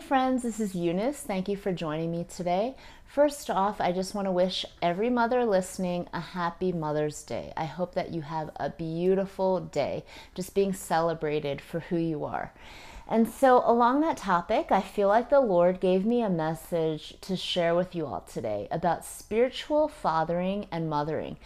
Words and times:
Friends, 0.00 0.42
this 0.42 0.60
is 0.60 0.74
Eunice. 0.74 1.20
Thank 1.20 1.48
you 1.48 1.56
for 1.56 1.72
joining 1.72 2.10
me 2.10 2.24
today. 2.24 2.74
First 3.06 3.50
off, 3.50 3.80
I 3.80 3.92
just 3.92 4.14
want 4.14 4.26
to 4.26 4.32
wish 4.32 4.64
every 4.80 5.10
mother 5.10 5.44
listening 5.44 6.08
a 6.12 6.20
happy 6.20 6.72
Mother's 6.72 7.22
Day. 7.22 7.52
I 7.56 7.66
hope 7.66 7.94
that 7.94 8.12
you 8.12 8.22
have 8.22 8.50
a 8.56 8.70
beautiful 8.70 9.60
day, 9.60 10.04
just 10.34 10.54
being 10.54 10.72
celebrated 10.72 11.60
for 11.60 11.80
who 11.80 11.96
you 11.96 12.24
are. 12.24 12.52
And 13.06 13.28
so, 13.28 13.62
along 13.64 14.00
that 14.00 14.16
topic, 14.16 14.72
I 14.72 14.80
feel 14.80 15.08
like 15.08 15.28
the 15.28 15.40
Lord 15.40 15.80
gave 15.80 16.06
me 16.06 16.22
a 16.22 16.30
message 16.30 17.16
to 17.22 17.36
share 17.36 17.74
with 17.74 17.94
you 17.94 18.06
all 18.06 18.20
today 18.22 18.68
about 18.70 19.04
spiritual 19.04 19.88
fathering 19.88 20.66
and 20.72 20.88
mothering. 20.88 21.36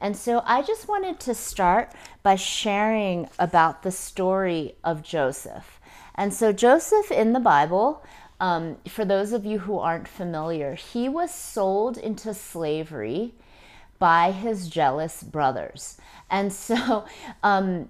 And 0.00 0.16
so, 0.16 0.42
I 0.44 0.62
just 0.62 0.86
wanted 0.86 1.18
to 1.20 1.34
start 1.34 1.92
by 2.22 2.36
sharing 2.36 3.28
about 3.38 3.82
the 3.82 3.90
story 3.90 4.76
of 4.84 5.02
Joseph. 5.02 5.80
And 6.14 6.32
so, 6.32 6.52
Joseph 6.52 7.10
in 7.10 7.32
the 7.32 7.40
Bible, 7.40 8.04
um, 8.40 8.76
for 8.88 9.04
those 9.04 9.32
of 9.32 9.44
you 9.44 9.60
who 9.60 9.78
aren't 9.78 10.08
familiar, 10.08 10.74
he 10.74 11.08
was 11.08 11.32
sold 11.32 11.98
into 11.98 12.34
slavery 12.34 13.34
by 13.98 14.30
his 14.30 14.68
jealous 14.68 15.22
brothers. 15.22 15.98
And 16.30 16.52
so, 16.52 17.04
um, 17.42 17.88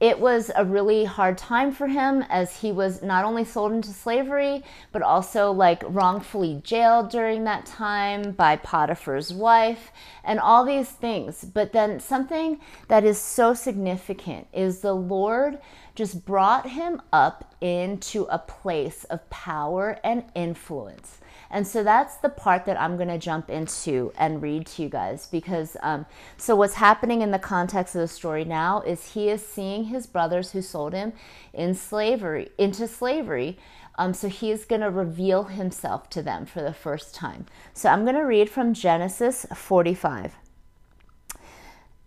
it 0.00 0.18
was 0.18 0.50
a 0.56 0.64
really 0.64 1.04
hard 1.04 1.36
time 1.36 1.72
for 1.72 1.86
him 1.86 2.24
as 2.30 2.56
he 2.56 2.72
was 2.72 3.02
not 3.02 3.26
only 3.26 3.44
sold 3.44 3.72
into 3.72 3.90
slavery, 3.90 4.64
but 4.92 5.02
also 5.02 5.52
like 5.52 5.82
wrongfully 5.86 6.62
jailed 6.64 7.10
during 7.10 7.44
that 7.44 7.66
time 7.66 8.32
by 8.32 8.56
Potiphar's 8.56 9.30
wife 9.30 9.92
and 10.24 10.40
all 10.40 10.64
these 10.64 10.88
things. 10.88 11.44
But 11.44 11.72
then 11.72 12.00
something 12.00 12.60
that 12.88 13.04
is 13.04 13.18
so 13.18 13.52
significant 13.52 14.46
is 14.54 14.80
the 14.80 14.94
Lord 14.94 15.58
just 15.94 16.24
brought 16.24 16.70
him 16.70 17.00
up 17.12 17.54
into 17.60 18.24
a 18.24 18.38
place 18.38 19.04
of 19.04 19.28
power 19.30 19.98
and 20.02 20.24
influence. 20.34 21.18
And 21.50 21.66
so 21.66 21.82
that's 21.82 22.16
the 22.16 22.28
part 22.28 22.64
that 22.66 22.80
I'm 22.80 22.96
going 22.96 23.08
to 23.08 23.18
jump 23.18 23.50
into 23.50 24.12
and 24.16 24.40
read 24.40 24.66
to 24.66 24.82
you 24.82 24.88
guys 24.88 25.26
because 25.26 25.76
um, 25.82 26.06
so 26.36 26.54
what's 26.54 26.74
happening 26.74 27.22
in 27.22 27.32
the 27.32 27.38
context 27.40 27.94
of 27.96 28.00
the 28.02 28.08
story 28.08 28.44
now 28.44 28.82
is 28.82 29.14
he 29.14 29.28
is 29.28 29.44
seeing 29.44 29.84
his 29.84 30.06
brothers 30.06 30.52
who 30.52 30.62
sold 30.62 30.92
him 30.92 31.12
in 31.52 31.74
slavery 31.74 32.50
into 32.56 32.86
slavery. 32.86 33.58
Um, 33.96 34.14
so 34.14 34.28
he 34.28 34.50
is 34.50 34.64
going 34.64 34.80
to 34.82 34.90
reveal 34.90 35.44
himself 35.44 36.08
to 36.10 36.22
them 36.22 36.46
for 36.46 36.62
the 36.62 36.72
first 36.72 37.14
time. 37.14 37.46
So 37.74 37.90
I'm 37.90 38.04
going 38.04 38.14
to 38.14 38.22
read 38.22 38.48
from 38.48 38.72
Genesis 38.72 39.44
45. 39.54 40.36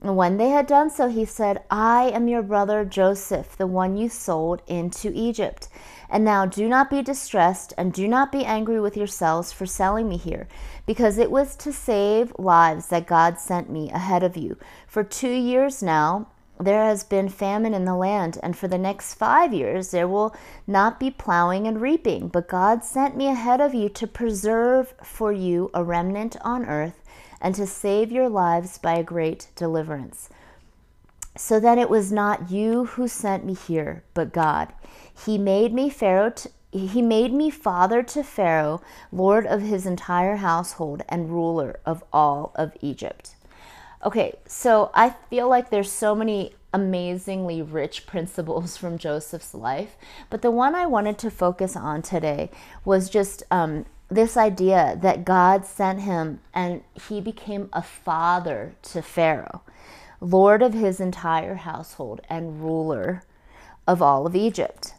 And 0.00 0.16
when 0.16 0.36
they 0.36 0.50
had 0.50 0.68
done 0.68 0.90
so, 0.90 1.08
he 1.08 1.24
said, 1.24 1.64
I 1.70 2.10
am 2.10 2.28
your 2.28 2.42
brother 2.42 2.84
Joseph, 2.84 3.56
the 3.56 3.66
one 3.66 3.96
you 3.96 4.08
sold 4.08 4.62
into 4.68 5.10
Egypt. 5.12 5.68
And 6.08 6.24
now 6.24 6.46
do 6.46 6.68
not 6.68 6.88
be 6.88 7.02
distressed 7.02 7.74
and 7.76 7.92
do 7.92 8.06
not 8.06 8.30
be 8.30 8.44
angry 8.44 8.80
with 8.80 8.96
yourselves 8.96 9.52
for 9.52 9.66
selling 9.66 10.08
me 10.08 10.16
here, 10.16 10.46
because 10.86 11.18
it 11.18 11.32
was 11.32 11.56
to 11.56 11.72
save 11.72 12.32
lives 12.38 12.86
that 12.88 13.08
God 13.08 13.40
sent 13.40 13.70
me 13.70 13.90
ahead 13.90 14.22
of 14.22 14.36
you. 14.36 14.56
For 14.86 15.02
two 15.02 15.32
years 15.32 15.82
now, 15.82 16.28
there 16.60 16.84
has 16.84 17.04
been 17.04 17.28
famine 17.28 17.74
in 17.74 17.84
the 17.84 17.94
land, 17.94 18.38
and 18.42 18.56
for 18.56 18.68
the 18.68 18.78
next 18.78 19.14
five 19.14 19.52
years 19.52 19.90
there 19.90 20.08
will 20.08 20.34
not 20.66 20.98
be 20.98 21.10
plowing 21.10 21.66
and 21.66 21.80
reaping. 21.80 22.28
But 22.28 22.48
God 22.48 22.84
sent 22.84 23.16
me 23.16 23.28
ahead 23.28 23.60
of 23.60 23.74
you 23.74 23.88
to 23.90 24.06
preserve 24.06 24.94
for 25.02 25.32
you 25.32 25.70
a 25.74 25.84
remnant 25.84 26.36
on 26.42 26.64
earth 26.66 27.02
and 27.40 27.54
to 27.54 27.66
save 27.66 28.12
your 28.12 28.28
lives 28.28 28.78
by 28.78 28.94
a 28.94 29.02
great 29.02 29.48
deliverance. 29.54 30.28
So 31.36 31.60
then 31.60 31.78
it 31.78 31.88
was 31.88 32.10
not 32.10 32.50
you 32.50 32.86
who 32.86 33.06
sent 33.06 33.44
me 33.44 33.54
here, 33.54 34.02
but 34.14 34.32
God. 34.32 34.72
He 35.24 35.38
made 35.38 35.72
me 35.72 35.88
Pharaoh 35.88 36.30
to, 36.30 36.50
he 36.70 37.00
made 37.00 37.32
me 37.32 37.48
father 37.48 38.02
to 38.02 38.22
Pharaoh, 38.22 38.82
lord 39.12 39.46
of 39.46 39.62
his 39.62 39.86
entire 39.86 40.36
household 40.36 41.02
and 41.08 41.30
ruler 41.30 41.80
of 41.86 42.04
all 42.12 42.52
of 42.56 42.76
Egypt. 42.80 43.36
Okay, 44.04 44.34
so 44.46 44.90
I 44.94 45.10
feel 45.30 45.48
like 45.48 45.70
there's 45.70 45.90
so 45.90 46.14
many 46.14 46.54
amazingly 46.72 47.62
rich 47.62 48.06
principles 48.06 48.76
from 48.76 48.98
Joseph's 48.98 49.54
life, 49.54 49.96
but 50.30 50.42
the 50.42 50.50
one 50.50 50.74
I 50.74 50.86
wanted 50.86 51.18
to 51.18 51.30
focus 51.30 51.74
on 51.74 52.02
today 52.02 52.50
was 52.84 53.08
just 53.08 53.42
um, 53.50 53.86
this 54.08 54.36
idea 54.36 54.98
that 55.02 55.24
God 55.24 55.64
sent 55.64 56.00
him 56.00 56.40
and 56.54 56.82
he 57.08 57.20
became 57.20 57.68
a 57.72 57.82
father 57.82 58.74
to 58.82 59.02
Pharaoh, 59.02 59.62
lord 60.20 60.62
of 60.62 60.72
his 60.72 60.98
entire 61.00 61.56
household 61.56 62.20
and 62.28 62.62
ruler 62.62 63.22
of 63.86 64.00
all 64.00 64.26
of 64.26 64.34
Egypt. 64.34 64.94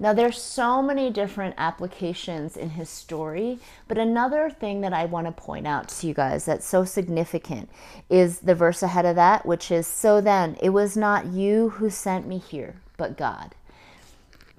Now, 0.00 0.12
there's 0.12 0.40
so 0.40 0.80
many 0.80 1.10
different 1.10 1.56
applications 1.58 2.56
in 2.56 2.70
his 2.70 2.88
story, 2.88 3.58
but 3.88 3.98
another 3.98 4.48
thing 4.48 4.80
that 4.82 4.92
I 4.92 5.06
want 5.06 5.26
to 5.26 5.32
point 5.32 5.66
out 5.66 5.88
to 5.88 6.06
you 6.06 6.14
guys 6.14 6.44
that's 6.44 6.66
so 6.66 6.84
significant 6.84 7.68
is 8.08 8.38
the 8.38 8.54
verse 8.54 8.80
ahead 8.84 9.06
of 9.06 9.16
that, 9.16 9.44
which 9.44 9.72
is 9.72 9.88
So 9.88 10.20
then, 10.20 10.56
it 10.62 10.70
was 10.70 10.96
not 10.96 11.26
you 11.26 11.70
who 11.70 11.90
sent 11.90 12.28
me 12.28 12.38
here, 12.38 12.76
but 12.96 13.16
God 13.16 13.56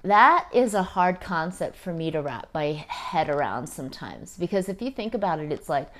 that 0.02 0.48
is 0.52 0.74
a 0.74 0.82
hard 0.82 1.20
concept 1.20 1.76
for 1.76 1.92
me 1.92 2.10
to 2.10 2.22
wrap 2.22 2.48
my 2.54 2.84
head 2.88 3.28
around 3.28 3.66
sometimes 3.66 4.36
because 4.38 4.68
if 4.68 4.80
you 4.80 4.90
think 4.90 5.14
about 5.14 5.40
it 5.40 5.52
it's 5.52 5.68
like 5.68 5.90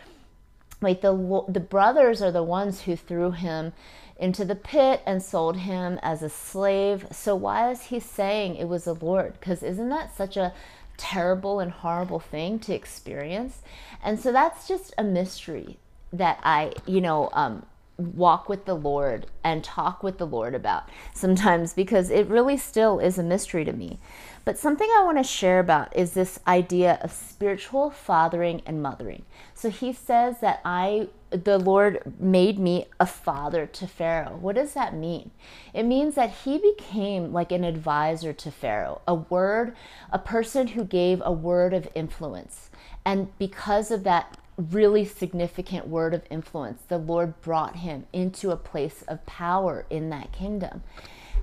wait 0.80 1.02
the 1.02 1.44
the 1.48 1.60
brothers 1.60 2.22
are 2.22 2.32
the 2.32 2.42
ones 2.42 2.82
who 2.82 2.96
threw 2.96 3.30
him 3.30 3.72
into 4.20 4.44
the 4.44 4.54
pit 4.54 5.00
and 5.06 5.22
sold 5.22 5.56
him 5.56 5.98
as 6.02 6.22
a 6.22 6.28
slave. 6.28 7.06
So 7.10 7.34
why 7.34 7.70
is 7.70 7.84
he 7.84 7.98
saying 7.98 8.56
it 8.56 8.68
was 8.68 8.84
the 8.84 8.94
lord? 8.94 9.32
Because 9.40 9.62
isn't 9.62 9.88
that 9.88 10.14
such 10.14 10.36
a 10.36 10.52
terrible 10.98 11.58
and 11.58 11.72
horrible 11.72 12.20
thing 12.20 12.58
to 12.60 12.74
experience? 12.74 13.62
And 14.04 14.20
so 14.20 14.30
that's 14.30 14.68
just 14.68 14.92
a 14.98 15.02
mystery 15.02 15.78
that 16.12 16.40
i 16.42 16.72
you 16.86 17.00
know 17.00 17.30
um, 17.32 17.64
walk 18.00 18.48
with 18.48 18.64
the 18.64 18.74
Lord 18.74 19.26
and 19.44 19.62
talk 19.62 20.02
with 20.02 20.18
the 20.18 20.26
Lord 20.26 20.54
about 20.54 20.88
sometimes 21.14 21.72
because 21.72 22.10
it 22.10 22.26
really 22.28 22.56
still 22.56 22.98
is 22.98 23.18
a 23.18 23.22
mystery 23.22 23.64
to 23.64 23.72
me. 23.72 23.98
But 24.44 24.58
something 24.58 24.88
I 24.96 25.04
want 25.04 25.18
to 25.18 25.24
share 25.24 25.60
about 25.60 25.94
is 25.96 26.12
this 26.12 26.40
idea 26.46 26.98
of 27.02 27.12
spiritual 27.12 27.90
fathering 27.90 28.62
and 28.66 28.82
mothering. 28.82 29.24
So 29.54 29.70
he 29.70 29.92
says 29.92 30.40
that 30.40 30.60
I 30.64 31.08
the 31.30 31.58
Lord 31.58 32.14
made 32.18 32.58
me 32.58 32.86
a 32.98 33.06
father 33.06 33.64
to 33.64 33.86
Pharaoh. 33.86 34.36
What 34.40 34.56
does 34.56 34.74
that 34.74 34.94
mean? 34.94 35.30
It 35.72 35.84
means 35.84 36.16
that 36.16 36.30
he 36.44 36.58
became 36.58 37.32
like 37.32 37.52
an 37.52 37.62
advisor 37.62 38.32
to 38.32 38.50
Pharaoh, 38.50 39.00
a 39.06 39.14
word, 39.14 39.76
a 40.10 40.18
person 40.18 40.68
who 40.68 40.84
gave 40.84 41.22
a 41.24 41.30
word 41.30 41.72
of 41.72 41.88
influence. 41.94 42.70
And 43.04 43.36
because 43.38 43.92
of 43.92 44.02
that 44.04 44.36
really 44.60 45.04
significant 45.04 45.88
word 45.88 46.14
of 46.14 46.22
influence. 46.30 46.82
The 46.88 46.98
Lord 46.98 47.40
brought 47.40 47.76
him 47.76 48.06
into 48.12 48.50
a 48.50 48.56
place 48.56 49.02
of 49.08 49.24
power 49.26 49.86
in 49.90 50.10
that 50.10 50.32
kingdom. 50.32 50.82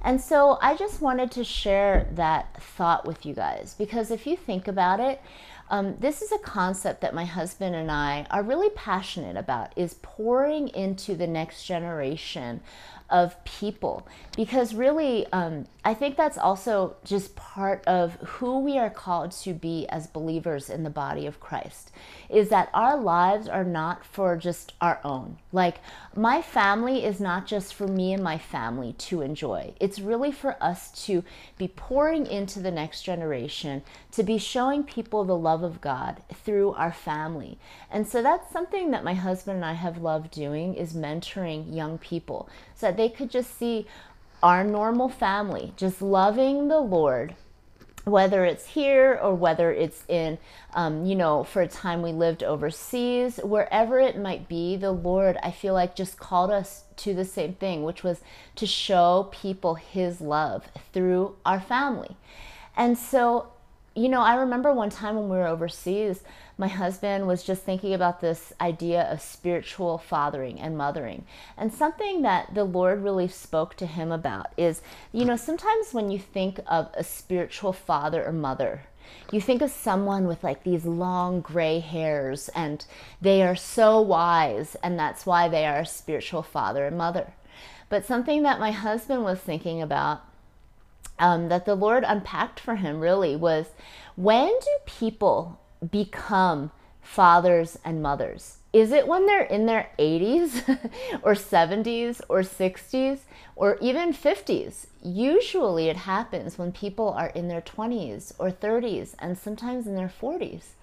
And 0.03 0.21
so 0.21 0.57
I 0.61 0.75
just 0.75 1.01
wanted 1.01 1.31
to 1.31 1.43
share 1.43 2.07
that 2.13 2.61
thought 2.61 3.05
with 3.05 3.25
you 3.25 3.33
guys 3.33 3.75
because 3.77 4.11
if 4.11 4.27
you 4.27 4.37
think 4.37 4.67
about 4.67 4.99
it, 4.99 5.21
um, 5.69 5.95
this 5.99 6.21
is 6.21 6.31
a 6.31 6.39
concept 6.39 7.01
that 7.01 7.13
my 7.13 7.25
husband 7.25 7.75
and 7.75 7.91
I 7.91 8.25
are 8.31 8.43
really 8.43 8.69
passionate 8.69 9.37
about 9.37 9.73
is 9.75 9.95
pouring 10.01 10.69
into 10.69 11.15
the 11.15 11.27
next 11.27 11.65
generation 11.65 12.61
of 13.09 13.41
people. 13.45 14.07
Because 14.35 14.73
really 14.73 15.25
um, 15.31 15.65
i 15.83 15.93
think 15.93 16.17
that's 16.17 16.37
also 16.37 16.95
just 17.05 17.35
part 17.35 17.81
of 17.87 18.15
who 18.15 18.59
we 18.59 18.77
are 18.77 18.89
called 18.89 19.31
to 19.31 19.53
be 19.53 19.87
as 19.87 20.05
believers 20.05 20.69
in 20.69 20.83
the 20.83 20.89
body 20.89 21.25
of 21.25 21.39
christ 21.39 21.91
is 22.29 22.49
that 22.49 22.69
our 22.73 22.97
lives 22.97 23.47
are 23.47 23.63
not 23.63 24.05
for 24.05 24.35
just 24.35 24.73
our 24.81 24.99
own. 25.03 25.37
Like 25.51 25.77
my 26.15 26.41
family 26.41 27.05
is 27.05 27.19
not 27.19 27.45
just 27.45 27.73
for 27.73 27.87
me 27.87 28.13
and 28.13 28.23
my 28.23 28.37
family 28.37 28.93
to 28.93 29.21
enjoy. 29.21 29.73
It's 29.79 29.99
really 29.99 30.31
for 30.31 30.61
us 30.61 30.91
to 31.05 31.23
be 31.57 31.67
pouring 31.69 32.25
into 32.27 32.59
the 32.59 32.71
next 32.71 33.03
generation 33.03 33.83
to 34.11 34.23
be 34.23 34.37
showing 34.37 34.83
people 34.83 35.23
the 35.23 35.37
love 35.37 35.56
of 35.63 35.81
god 35.81 36.21
through 36.33 36.71
our 36.73 36.91
family 36.91 37.57
and 37.91 38.07
so 38.07 38.21
that's 38.21 38.51
something 38.51 38.91
that 38.91 39.03
my 39.03 39.13
husband 39.13 39.55
and 39.55 39.65
i 39.65 39.73
have 39.73 40.01
loved 40.01 40.31
doing 40.31 40.73
is 40.73 40.93
mentoring 40.93 41.73
young 41.75 41.97
people 41.97 42.49
so 42.75 42.87
that 42.87 42.97
they 42.97 43.09
could 43.09 43.29
just 43.29 43.57
see 43.57 43.85
our 44.43 44.63
normal 44.63 45.09
family 45.09 45.73
just 45.77 46.01
loving 46.01 46.67
the 46.67 46.79
Lord, 46.79 47.35
whether 48.03 48.45
it's 48.45 48.67
here 48.67 49.19
or 49.21 49.33
whether 49.33 49.71
it's 49.71 50.03
in, 50.07 50.37
um, 50.73 51.05
you 51.05 51.15
know, 51.15 51.43
for 51.43 51.61
a 51.61 51.67
time 51.67 52.01
we 52.01 52.11
lived 52.11 52.43
overseas, 52.43 53.39
wherever 53.43 53.99
it 53.99 54.17
might 54.17 54.47
be, 54.47 54.75
the 54.77 54.91
Lord, 54.91 55.37
I 55.43 55.51
feel 55.51 55.73
like, 55.73 55.95
just 55.95 56.19
called 56.19 56.51
us 56.51 56.83
to 56.97 57.13
the 57.13 57.25
same 57.25 57.53
thing, 57.53 57.83
which 57.83 58.03
was 58.03 58.21
to 58.55 58.65
show 58.65 59.29
people 59.31 59.75
His 59.75 60.21
love 60.21 60.65
through 60.93 61.35
our 61.45 61.59
family. 61.59 62.15
And 62.75 62.97
so, 62.97 63.47
you 63.97 64.09
know, 64.09 64.21
I 64.21 64.35
remember 64.35 64.71
one 64.71 64.91
time 64.91 65.15
when 65.15 65.27
we 65.27 65.37
were 65.37 65.47
overseas, 65.47 66.21
my 66.55 66.67
husband 66.67 67.25
was 67.25 67.43
just 67.43 67.63
thinking 67.63 67.95
about 67.95 68.21
this 68.21 68.53
idea 68.61 69.01
of 69.11 69.21
spiritual 69.21 69.97
fathering 69.97 70.59
and 70.59 70.77
mothering. 70.77 71.25
And 71.57 71.73
something 71.73 72.21
that 72.21 72.53
the 72.53 72.63
Lord 72.63 73.01
really 73.01 73.27
spoke 73.27 73.75
to 73.77 73.87
him 73.87 74.11
about 74.11 74.47
is, 74.55 74.83
you 75.11 75.25
know, 75.25 75.35
sometimes 75.35 75.93
when 75.93 76.11
you 76.11 76.19
think 76.19 76.59
of 76.67 76.89
a 76.93 77.03
spiritual 77.03 77.73
father 77.73 78.23
or 78.23 78.31
mother, 78.31 78.83
you 79.31 79.41
think 79.41 79.63
of 79.63 79.71
someone 79.71 80.27
with 80.27 80.43
like 80.43 80.63
these 80.63 80.85
long 80.85 81.41
gray 81.41 81.79
hairs 81.79 82.49
and 82.49 82.85
they 83.19 83.41
are 83.41 83.55
so 83.55 83.99
wise, 83.99 84.75
and 84.83 84.99
that's 84.99 85.25
why 85.25 85.47
they 85.47 85.65
are 85.65 85.79
a 85.79 85.85
spiritual 85.85 86.43
father 86.43 86.85
and 86.85 86.97
mother. 86.97 87.33
But 87.89 88.05
something 88.05 88.43
that 88.43 88.59
my 88.59 88.71
husband 88.71 89.23
was 89.23 89.39
thinking 89.39 89.81
about 89.81 90.21
um, 91.19 91.49
that 91.49 91.65
the 91.65 91.75
Lord 91.75 92.03
unpacked 92.05 92.59
for 92.59 92.75
him 92.75 92.99
really 92.99 93.35
was 93.35 93.67
when 94.15 94.47
do 94.47 94.77
people 94.85 95.59
become 95.91 96.71
fathers 97.01 97.77
and 97.85 98.01
mothers? 98.01 98.57
Is 98.73 98.91
it 98.91 99.07
when 99.07 99.25
they're 99.25 99.43
in 99.43 99.65
their 99.65 99.89
80s 99.97 100.67
or 101.23 101.33
70s 101.33 102.21
or 102.29 102.41
60s 102.41 103.19
or 103.55 103.77
even 103.81 104.13
50s? 104.13 104.87
Usually 105.01 105.87
it 105.87 105.97
happens 105.97 106.57
when 106.57 106.71
people 106.71 107.09
are 107.09 107.29
in 107.29 107.47
their 107.47 107.61
20s 107.61 108.33
or 108.37 108.51
30s 108.51 109.15
and 109.19 109.37
sometimes 109.37 109.87
in 109.87 109.95
their 109.95 110.11
40s. 110.21 110.73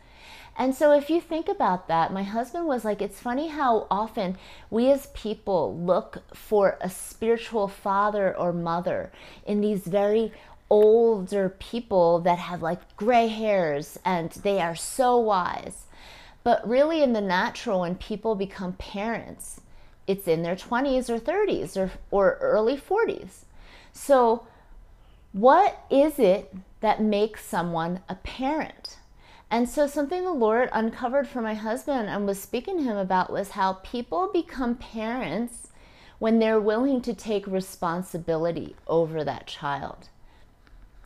And 0.56 0.74
so, 0.74 0.92
if 0.92 1.10
you 1.10 1.20
think 1.20 1.48
about 1.48 1.88
that, 1.88 2.12
my 2.12 2.22
husband 2.22 2.66
was 2.66 2.84
like, 2.84 3.02
it's 3.02 3.18
funny 3.18 3.48
how 3.48 3.88
often 3.90 4.38
we 4.70 4.90
as 4.90 5.06
people 5.06 5.76
look 5.76 6.22
for 6.32 6.78
a 6.80 6.88
spiritual 6.88 7.66
father 7.66 8.36
or 8.36 8.52
mother 8.52 9.10
in 9.46 9.60
these 9.60 9.80
very 9.80 10.32
older 10.70 11.48
people 11.58 12.20
that 12.20 12.38
have 12.38 12.62
like 12.62 12.96
gray 12.96 13.28
hairs 13.28 13.98
and 14.04 14.30
they 14.42 14.60
are 14.60 14.76
so 14.76 15.16
wise. 15.16 15.86
But 16.44 16.66
really, 16.68 17.02
in 17.02 17.14
the 17.14 17.20
natural, 17.20 17.80
when 17.80 17.96
people 17.96 18.34
become 18.34 18.74
parents, 18.74 19.60
it's 20.06 20.28
in 20.28 20.42
their 20.42 20.56
20s 20.56 21.08
or 21.08 21.18
30s 21.18 21.76
or, 21.76 21.90
or 22.10 22.38
early 22.40 22.76
40s. 22.76 23.44
So, 23.92 24.46
what 25.32 25.84
is 25.90 26.18
it 26.18 26.54
that 26.80 27.02
makes 27.02 27.44
someone 27.44 28.00
a 28.08 28.14
parent? 28.16 28.98
And 29.54 29.68
so, 29.68 29.86
something 29.86 30.24
the 30.24 30.32
Lord 30.32 30.68
uncovered 30.72 31.28
for 31.28 31.40
my 31.40 31.54
husband 31.54 32.08
and 32.08 32.26
was 32.26 32.42
speaking 32.42 32.78
to 32.78 32.82
him 32.82 32.96
about 32.96 33.30
was 33.30 33.50
how 33.50 33.74
people 33.84 34.28
become 34.32 34.74
parents 34.74 35.68
when 36.18 36.40
they're 36.40 36.58
willing 36.58 37.00
to 37.02 37.14
take 37.14 37.46
responsibility 37.46 38.74
over 38.88 39.22
that 39.22 39.46
child. 39.46 40.08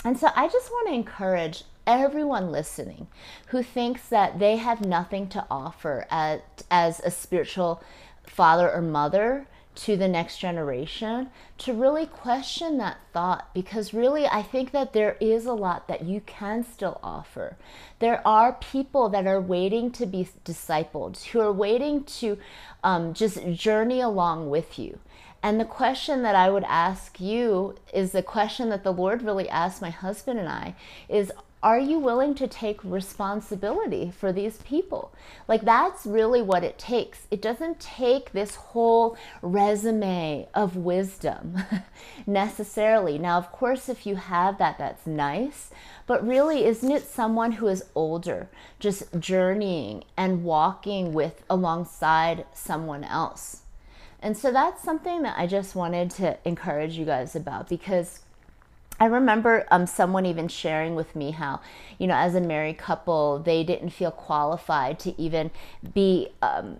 And 0.02 0.18
so 0.18 0.30
I 0.34 0.48
just 0.48 0.70
want 0.70 0.88
to 0.88 0.94
encourage 0.94 1.64
everyone 1.86 2.50
listening 2.50 3.08
who 3.48 3.62
thinks 3.62 4.08
that 4.08 4.38
they 4.38 4.56
have 4.56 4.80
nothing 4.80 5.28
to 5.28 5.44
offer 5.50 6.06
as, 6.08 6.40
as 6.70 7.00
a 7.00 7.10
spiritual 7.10 7.82
father 8.22 8.72
or 8.72 8.80
mother 8.80 9.46
to 9.84 9.96
the 9.96 10.08
next 10.08 10.38
generation 10.38 11.30
to 11.56 11.72
really 11.72 12.06
question 12.06 12.78
that 12.78 12.98
thought 13.12 13.52
because 13.54 13.94
really 13.94 14.26
I 14.26 14.42
think 14.42 14.72
that 14.72 14.92
there 14.92 15.16
is 15.20 15.46
a 15.46 15.52
lot 15.52 15.86
that 15.86 16.04
you 16.04 16.20
can 16.20 16.64
still 16.64 16.98
offer. 17.02 17.56
There 18.00 18.26
are 18.26 18.54
people 18.54 19.08
that 19.10 19.26
are 19.26 19.40
waiting 19.40 19.92
to 19.92 20.06
be 20.06 20.28
discipled, 20.44 21.22
who 21.26 21.40
are 21.40 21.52
waiting 21.52 22.02
to 22.04 22.38
um, 22.82 23.14
just 23.14 23.52
journey 23.52 24.00
along 24.00 24.50
with 24.50 24.78
you. 24.78 24.98
And 25.42 25.60
the 25.60 25.64
question 25.64 26.22
that 26.22 26.34
I 26.34 26.50
would 26.50 26.64
ask 26.64 27.20
you 27.20 27.76
is 27.94 28.10
the 28.10 28.24
question 28.24 28.70
that 28.70 28.82
the 28.82 28.92
Lord 28.92 29.22
really 29.22 29.48
asked 29.48 29.80
my 29.80 29.90
husband 29.90 30.40
and 30.40 30.48
I 30.48 30.74
is 31.08 31.30
are 31.62 31.78
you 31.78 31.98
willing 31.98 32.34
to 32.36 32.46
take 32.46 32.82
responsibility 32.84 34.12
for 34.16 34.32
these 34.32 34.58
people? 34.58 35.12
Like, 35.48 35.62
that's 35.62 36.06
really 36.06 36.40
what 36.40 36.62
it 36.62 36.78
takes. 36.78 37.26
It 37.30 37.42
doesn't 37.42 37.80
take 37.80 38.30
this 38.30 38.54
whole 38.54 39.16
resume 39.42 40.48
of 40.54 40.76
wisdom 40.76 41.58
necessarily. 42.26 43.18
Now, 43.18 43.38
of 43.38 43.50
course, 43.50 43.88
if 43.88 44.06
you 44.06 44.16
have 44.16 44.58
that, 44.58 44.78
that's 44.78 45.06
nice. 45.06 45.70
But 46.06 46.26
really, 46.26 46.64
isn't 46.64 46.90
it 46.90 47.08
someone 47.08 47.52
who 47.52 47.66
is 47.66 47.84
older, 47.94 48.48
just 48.78 49.18
journeying 49.18 50.04
and 50.16 50.44
walking 50.44 51.12
with 51.12 51.42
alongside 51.50 52.46
someone 52.52 53.02
else? 53.02 53.62
And 54.20 54.36
so 54.36 54.52
that's 54.52 54.82
something 54.82 55.22
that 55.22 55.38
I 55.38 55.46
just 55.46 55.74
wanted 55.74 56.10
to 56.12 56.38
encourage 56.44 56.98
you 56.98 57.04
guys 57.04 57.36
about 57.36 57.68
because 57.68 58.20
I 59.00 59.06
remember 59.06 59.66
um, 59.70 59.86
someone 59.86 60.26
even 60.26 60.48
sharing 60.48 60.94
with 60.94 61.14
me 61.14 61.30
how, 61.30 61.60
you 61.98 62.06
know, 62.06 62.16
as 62.16 62.34
a 62.34 62.40
married 62.40 62.78
couple, 62.78 63.38
they 63.38 63.62
didn't 63.62 63.90
feel 63.90 64.10
qualified 64.10 64.98
to 65.00 65.20
even 65.20 65.50
be, 65.94 66.30
um, 66.42 66.78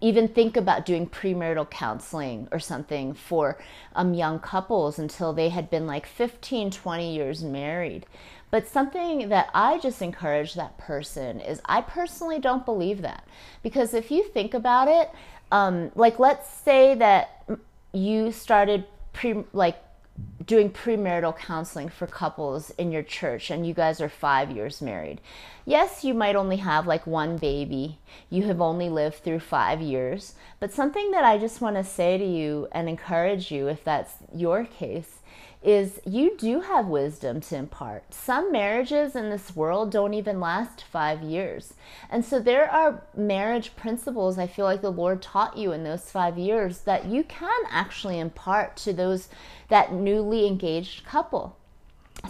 even 0.00 0.28
think 0.28 0.56
about 0.56 0.86
doing 0.86 1.06
premarital 1.06 1.68
counseling 1.70 2.48
or 2.50 2.58
something 2.58 3.14
for 3.14 3.58
um, 3.94 4.14
young 4.14 4.38
couples 4.38 4.98
until 4.98 5.32
they 5.32 5.50
had 5.50 5.70
been 5.70 5.86
like 5.86 6.06
15, 6.06 6.70
20 6.70 7.14
years 7.14 7.42
married. 7.42 8.06
But 8.50 8.68
something 8.68 9.28
that 9.30 9.50
I 9.52 9.78
just 9.78 10.00
encourage 10.00 10.54
that 10.54 10.78
person 10.78 11.40
is 11.40 11.60
I 11.64 11.80
personally 11.80 12.38
don't 12.38 12.64
believe 12.64 13.02
that. 13.02 13.26
Because 13.62 13.94
if 13.94 14.10
you 14.10 14.22
think 14.22 14.54
about 14.54 14.88
it, 14.88 15.10
um, 15.50 15.90
like 15.94 16.18
let's 16.18 16.48
say 16.48 16.94
that 16.94 17.44
you 17.92 18.32
started 18.32 18.84
pre 19.12 19.44
like 19.52 19.76
doing 20.44 20.70
premarital 20.70 21.36
counseling 21.36 21.88
for 21.88 22.06
couples 22.06 22.70
in 22.70 22.92
your 22.92 23.02
church 23.02 23.50
and 23.50 23.66
you 23.66 23.72
guys 23.72 24.00
are 24.00 24.08
five 24.08 24.50
years 24.50 24.82
married. 24.82 25.20
Yes, 25.64 26.04
you 26.04 26.12
might 26.12 26.36
only 26.36 26.56
have 26.56 26.86
like 26.86 27.06
one 27.06 27.38
baby. 27.38 27.98
You 28.28 28.42
have 28.44 28.60
only 28.60 28.88
lived 28.88 29.16
through 29.16 29.40
five 29.40 29.80
years. 29.80 30.34
But 30.60 30.72
something 30.72 31.10
that 31.12 31.24
I 31.24 31.38
just 31.38 31.60
want 31.60 31.76
to 31.76 31.84
say 31.84 32.18
to 32.18 32.24
you 32.24 32.68
and 32.72 32.88
encourage 32.88 33.50
you, 33.50 33.68
if 33.68 33.82
that's 33.84 34.14
your 34.34 34.64
case, 34.64 35.20
is 35.64 35.98
you 36.04 36.36
do 36.36 36.60
have 36.60 36.86
wisdom 36.86 37.40
to 37.40 37.56
impart. 37.56 38.12
Some 38.12 38.52
marriages 38.52 39.16
in 39.16 39.30
this 39.30 39.56
world 39.56 39.90
don't 39.90 40.12
even 40.12 40.38
last 40.38 40.84
five 40.84 41.22
years. 41.22 41.72
And 42.10 42.22
so 42.22 42.38
there 42.38 42.70
are 42.70 43.02
marriage 43.16 43.74
principles 43.74 44.38
I 44.38 44.46
feel 44.46 44.66
like 44.66 44.82
the 44.82 44.92
Lord 44.92 45.22
taught 45.22 45.56
you 45.56 45.72
in 45.72 45.82
those 45.82 46.10
five 46.10 46.36
years 46.38 46.80
that 46.80 47.06
you 47.06 47.24
can 47.24 47.62
actually 47.70 48.18
impart 48.18 48.76
to 48.78 48.92
those 48.92 49.28
that 49.68 49.92
newly 49.94 50.46
engaged 50.46 51.06
couple. 51.06 51.56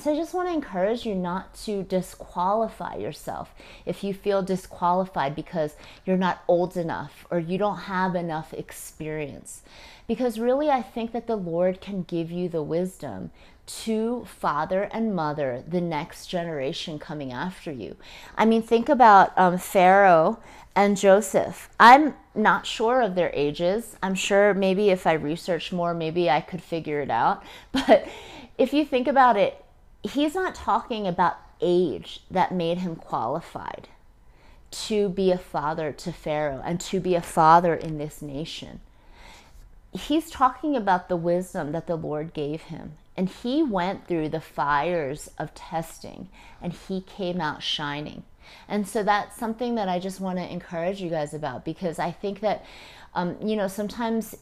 So 0.00 0.12
I 0.12 0.16
just 0.16 0.34
want 0.34 0.48
to 0.48 0.54
encourage 0.54 1.06
you 1.06 1.14
not 1.14 1.54
to 1.64 1.82
disqualify 1.84 2.96
yourself 2.96 3.54
if 3.86 4.04
you 4.04 4.12
feel 4.12 4.42
disqualified 4.42 5.34
because 5.34 5.76
you're 6.04 6.16
not 6.16 6.42
old 6.48 6.76
enough 6.76 7.24
or 7.30 7.38
you 7.38 7.56
don't 7.58 7.78
have 7.78 8.14
enough 8.14 8.52
experience. 8.52 9.62
Because 10.06 10.38
really, 10.38 10.68
I 10.68 10.82
think 10.82 11.12
that 11.12 11.26
the 11.26 11.36
Lord 11.36 11.80
can 11.80 12.02
give 12.02 12.30
you 12.30 12.48
the 12.48 12.62
wisdom 12.62 13.30
to 13.66 14.26
father 14.26 14.90
and 14.92 15.14
mother 15.14 15.64
the 15.66 15.80
next 15.80 16.26
generation 16.26 16.98
coming 16.98 17.32
after 17.32 17.72
you. 17.72 17.96
I 18.36 18.44
mean, 18.44 18.62
think 18.62 18.90
about 18.90 19.32
um, 19.38 19.56
Pharaoh 19.56 20.38
and 20.76 20.98
Joseph. 20.98 21.70
I'm 21.80 22.14
not 22.34 22.66
sure 22.66 23.00
of 23.00 23.14
their 23.14 23.30
ages. 23.32 23.96
I'm 24.02 24.14
sure 24.14 24.52
maybe 24.52 24.90
if 24.90 25.06
I 25.06 25.14
research 25.14 25.72
more, 25.72 25.94
maybe 25.94 26.28
I 26.28 26.40
could 26.40 26.62
figure 26.62 27.00
it 27.00 27.10
out. 27.10 27.42
But 27.72 28.06
if 28.58 28.72
you 28.72 28.84
think 28.84 29.08
about 29.08 29.36
it, 29.36 29.63
he's 30.04 30.34
not 30.34 30.54
talking 30.54 31.06
about 31.06 31.38
age 31.60 32.20
that 32.30 32.52
made 32.52 32.78
him 32.78 32.94
qualified 32.94 33.88
to 34.70 35.08
be 35.08 35.30
a 35.30 35.38
father 35.38 35.92
to 35.92 36.12
Pharaoh 36.12 36.62
and 36.64 36.80
to 36.80 37.00
be 37.00 37.14
a 37.14 37.22
father 37.22 37.74
in 37.74 37.98
this 37.98 38.20
nation. 38.20 38.80
He's 39.92 40.30
talking 40.30 40.76
about 40.76 41.08
the 41.08 41.16
wisdom 41.16 41.72
that 41.72 41.86
the 41.86 41.96
Lord 41.96 42.34
gave 42.34 42.62
him. 42.62 42.94
And 43.16 43.28
he 43.28 43.62
went 43.62 44.08
through 44.08 44.30
the 44.30 44.40
fires 44.40 45.30
of 45.38 45.54
testing 45.54 46.28
and 46.60 46.72
he 46.72 47.00
came 47.00 47.40
out 47.40 47.62
shining. 47.62 48.24
And 48.68 48.86
so 48.88 49.04
that's 49.04 49.38
something 49.38 49.76
that 49.76 49.88
I 49.88 50.00
just 50.00 50.20
want 50.20 50.38
to 50.38 50.52
encourage 50.52 51.00
you 51.00 51.08
guys 51.08 51.32
about 51.32 51.64
because 51.64 52.00
I 52.00 52.10
think 52.10 52.40
that, 52.40 52.64
um, 53.14 53.36
you 53.40 53.54
know, 53.54 53.68
sometimes 53.68 54.34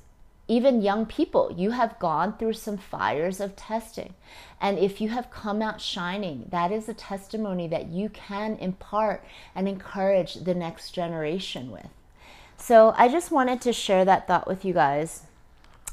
even 0.49 0.83
young 0.83 1.07
people, 1.07 1.55
you 1.57 1.71
have 1.71 1.99
gone 1.99 2.37
through 2.37 2.55
some 2.55 2.77
fires 2.77 3.41
of 3.41 3.57
testing. 3.57 4.15
And 4.61 4.79
if 4.79 5.01
you 5.01 5.09
have 5.11 5.31
come 5.31 5.63
out 5.63 5.81
shining, 5.81 6.47
that 6.51 6.73
is 6.73 6.89
a 6.89 6.95
testimony 6.95 7.69
that 7.69 7.89
you 7.89 8.09
can 8.09 8.57
impart 8.57 9.25
and 9.55 9.69
encourage 9.69 10.35
the 10.35 10.55
next 10.55 10.91
generation 10.91 11.71
with. 11.71 11.89
So 12.57 12.95
I 12.97 13.09
just 13.09 13.31
wanted 13.31 13.61
to 13.63 13.73
share 13.73 14.05
that 14.05 14.27
thought 14.27 14.47
with 14.47 14.65
you 14.65 14.75
guys. 14.75 15.23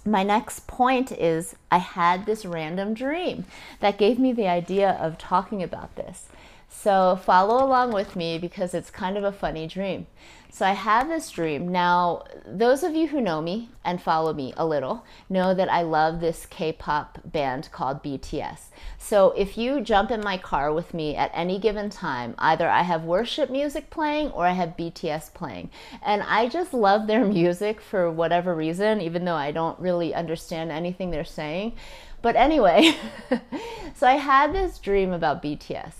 My 0.05 0.23
next 0.23 0.67
point 0.67 1.11
is 1.11 1.55
I 1.71 1.79
had 1.79 2.25
this 2.25 2.45
random 2.45 2.93
dream 2.93 3.45
that 3.79 3.97
gave 3.97 4.17
me 4.17 4.33
the 4.33 4.47
idea 4.47 4.91
of 4.91 5.17
talking 5.17 5.61
about 5.61 5.95
this. 5.95 6.27
So 6.69 7.19
follow 7.23 7.63
along 7.65 7.93
with 7.93 8.15
me 8.15 8.37
because 8.37 8.73
it's 8.73 8.91
kind 8.91 9.17
of 9.17 9.23
a 9.23 9.31
funny 9.31 9.67
dream. 9.67 10.07
So 10.51 10.65
I 10.65 10.71
have 10.71 11.07
this 11.07 11.29
dream. 11.29 11.71
Now, 11.71 12.23
those 12.45 12.83
of 12.83 12.95
you 12.95 13.07
who 13.07 13.21
know 13.21 13.39
me 13.41 13.69
and 13.85 14.01
follow 14.01 14.33
me 14.33 14.53
a 14.57 14.65
little 14.65 15.05
know 15.29 15.53
that 15.53 15.71
I 15.71 15.83
love 15.83 16.19
this 16.19 16.45
K 16.47 16.71
pop 16.71 17.19
band 17.23 17.69
called 17.71 18.03
BTS. 18.03 18.65
So 18.97 19.31
if 19.31 19.57
you 19.57 19.79
jump 19.81 20.09
in 20.09 20.21
my 20.21 20.37
car 20.37 20.73
with 20.73 20.93
me 20.93 21.15
at 21.15 21.31
any 21.33 21.59
given 21.59 21.89
time, 21.89 22.33
either 22.39 22.67
I 22.67 22.81
have 22.81 23.03
worship 23.03 23.49
music 23.49 23.89
playing 23.89 24.31
or 24.31 24.47
I 24.47 24.53
have 24.53 24.77
BTS 24.77 25.33
playing. 25.33 25.69
And 26.01 26.23
I 26.23 26.47
just 26.49 26.73
love 26.73 27.05
their 27.05 27.25
music 27.39 27.79
for 27.79 28.11
whatever 28.11 28.55
reason, 28.55 29.01
even 29.01 29.25
though 29.25 29.35
I 29.35 29.51
don't 29.51 29.79
really 29.79 30.15
understand 30.15 30.71
anything 30.71 31.11
they're 31.11 31.25
saying. 31.25 31.73
But 32.21 32.35
anyway, 32.35 32.95
so 33.95 34.07
I 34.07 34.13
had 34.13 34.53
this 34.53 34.79
dream 34.79 35.13
about 35.13 35.43
BTS. 35.43 35.93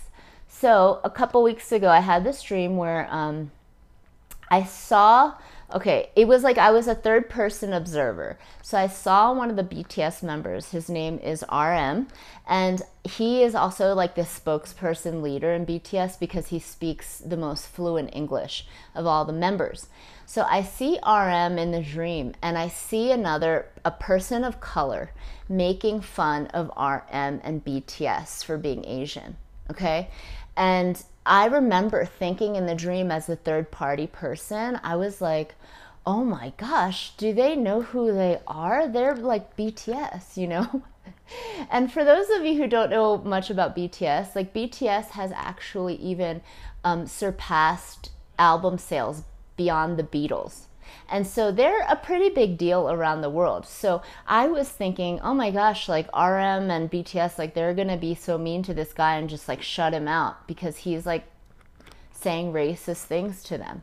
So 0.52 1.00
a 1.04 1.10
couple 1.10 1.44
weeks 1.44 1.70
ago, 1.70 1.88
I 1.88 2.00
had 2.00 2.24
this 2.24 2.42
dream 2.42 2.76
where 2.76 3.06
um, 3.08 3.52
I 4.50 4.64
saw, 4.64 5.34
okay, 5.72 6.10
it 6.16 6.26
was 6.26 6.42
like 6.42 6.58
I 6.58 6.72
was 6.72 6.88
a 6.88 6.94
third 6.94 7.30
person 7.30 7.72
observer. 7.72 8.36
So 8.60 8.76
I 8.76 8.88
saw 8.88 9.32
one 9.32 9.48
of 9.48 9.56
the 9.56 9.62
BTS 9.62 10.24
members. 10.24 10.72
His 10.72 10.90
name 10.90 11.18
is 11.20 11.44
RM. 11.50 12.08
And 12.48 12.82
he 13.04 13.44
is 13.44 13.54
also 13.54 13.94
like 13.94 14.16
the 14.16 14.22
spokesperson 14.22 15.22
leader 15.22 15.52
in 15.52 15.64
BTS 15.64 16.18
because 16.18 16.48
he 16.48 16.58
speaks 16.58 17.18
the 17.18 17.36
most 17.36 17.68
fluent 17.68 18.10
English 18.12 18.66
of 18.94 19.06
all 19.06 19.24
the 19.24 19.32
members. 19.32 19.86
So 20.26 20.42
I 20.50 20.62
see 20.62 20.98
RM 21.06 21.58
in 21.58 21.70
the 21.70 21.80
dream 21.80 22.34
and 22.42 22.58
I 22.58 22.66
see 22.66 23.12
another, 23.12 23.68
a 23.84 23.92
person 23.92 24.42
of 24.42 24.60
color 24.60 25.12
making 25.48 26.00
fun 26.00 26.48
of 26.48 26.72
RM 26.76 27.40
and 27.44 27.64
BTS 27.64 28.44
for 28.44 28.58
being 28.58 28.84
Asian. 28.84 29.36
Okay. 29.70 30.10
And 30.56 31.02
I 31.24 31.46
remember 31.46 32.04
thinking 32.04 32.56
in 32.56 32.66
the 32.66 32.74
dream 32.74 33.10
as 33.10 33.28
a 33.28 33.36
third 33.36 33.70
party 33.70 34.06
person, 34.06 34.80
I 34.82 34.96
was 34.96 35.20
like, 35.20 35.54
oh 36.06 36.24
my 36.24 36.52
gosh, 36.56 37.16
do 37.16 37.32
they 37.32 37.54
know 37.54 37.82
who 37.82 38.12
they 38.12 38.40
are? 38.46 38.88
They're 38.88 39.14
like 39.14 39.56
BTS, 39.56 40.36
you 40.36 40.48
know? 40.48 40.82
and 41.70 41.92
for 41.92 42.04
those 42.04 42.30
of 42.30 42.44
you 42.44 42.56
who 42.56 42.66
don't 42.66 42.90
know 42.90 43.18
much 43.18 43.50
about 43.50 43.76
BTS, 43.76 44.34
like 44.34 44.54
BTS 44.54 45.10
has 45.10 45.30
actually 45.32 45.94
even 45.96 46.40
um, 46.82 47.06
surpassed 47.06 48.10
album 48.38 48.78
sales 48.78 49.22
beyond 49.56 49.98
the 49.98 50.02
Beatles. 50.02 50.62
And 51.08 51.26
so 51.26 51.52
they're 51.52 51.86
a 51.88 51.96
pretty 51.96 52.30
big 52.30 52.58
deal 52.58 52.90
around 52.90 53.20
the 53.20 53.30
world. 53.30 53.66
So 53.66 54.02
I 54.26 54.46
was 54.48 54.68
thinking, 54.68 55.20
oh 55.20 55.34
my 55.34 55.50
gosh, 55.50 55.88
like 55.88 56.06
RM 56.14 56.70
and 56.70 56.90
BTS, 56.90 57.38
like 57.38 57.54
they're 57.54 57.74
going 57.74 57.88
to 57.88 57.96
be 57.96 58.14
so 58.14 58.38
mean 58.38 58.62
to 58.64 58.74
this 58.74 58.92
guy 58.92 59.16
and 59.16 59.28
just 59.28 59.48
like 59.48 59.62
shut 59.62 59.92
him 59.92 60.08
out 60.08 60.46
because 60.46 60.78
he's 60.78 61.06
like 61.06 61.24
saying 62.12 62.52
racist 62.52 63.04
things 63.04 63.42
to 63.44 63.58
them. 63.58 63.82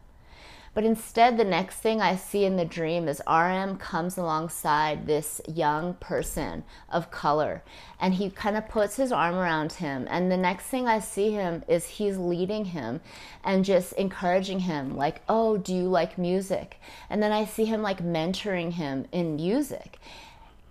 But 0.78 0.86
instead, 0.86 1.38
the 1.38 1.44
next 1.44 1.78
thing 1.78 2.02
I 2.02 2.16
see 2.16 2.46
in 2.46 2.56
the 2.56 2.64
dream 2.64 3.08
is 3.08 3.20
RM 3.28 3.78
comes 3.78 4.16
alongside 4.16 5.08
this 5.08 5.42
young 5.48 5.96
person 5.96 6.64
of 6.88 7.10
color 7.10 7.64
and 8.00 8.14
he 8.14 8.30
kind 8.30 8.56
of 8.56 8.68
puts 8.68 8.96
his 8.96 9.12
arm 9.12 9.34
around 9.34 9.74
him. 9.74 10.06
And 10.08 10.32
the 10.32 10.38
next 10.38 10.66
thing 10.66 10.88
I 10.88 11.00
see 11.00 11.32
him 11.32 11.64
is 11.68 11.88
he's 11.88 12.20
leading 12.20 12.66
him 12.66 13.02
and 13.44 13.66
just 13.66 13.94
encouraging 13.94 14.60
him, 14.60 14.96
like, 14.96 15.24
oh, 15.28 15.58
do 15.58 15.74
you 15.74 15.86
like 15.90 16.20
music? 16.20 16.80
And 17.10 17.24
then 17.24 17.32
I 17.32 17.46
see 17.46 17.66
him 17.66 17.82
like 17.82 18.04
mentoring 18.04 18.74
him 18.74 19.08
in 19.12 19.36
music 19.36 19.98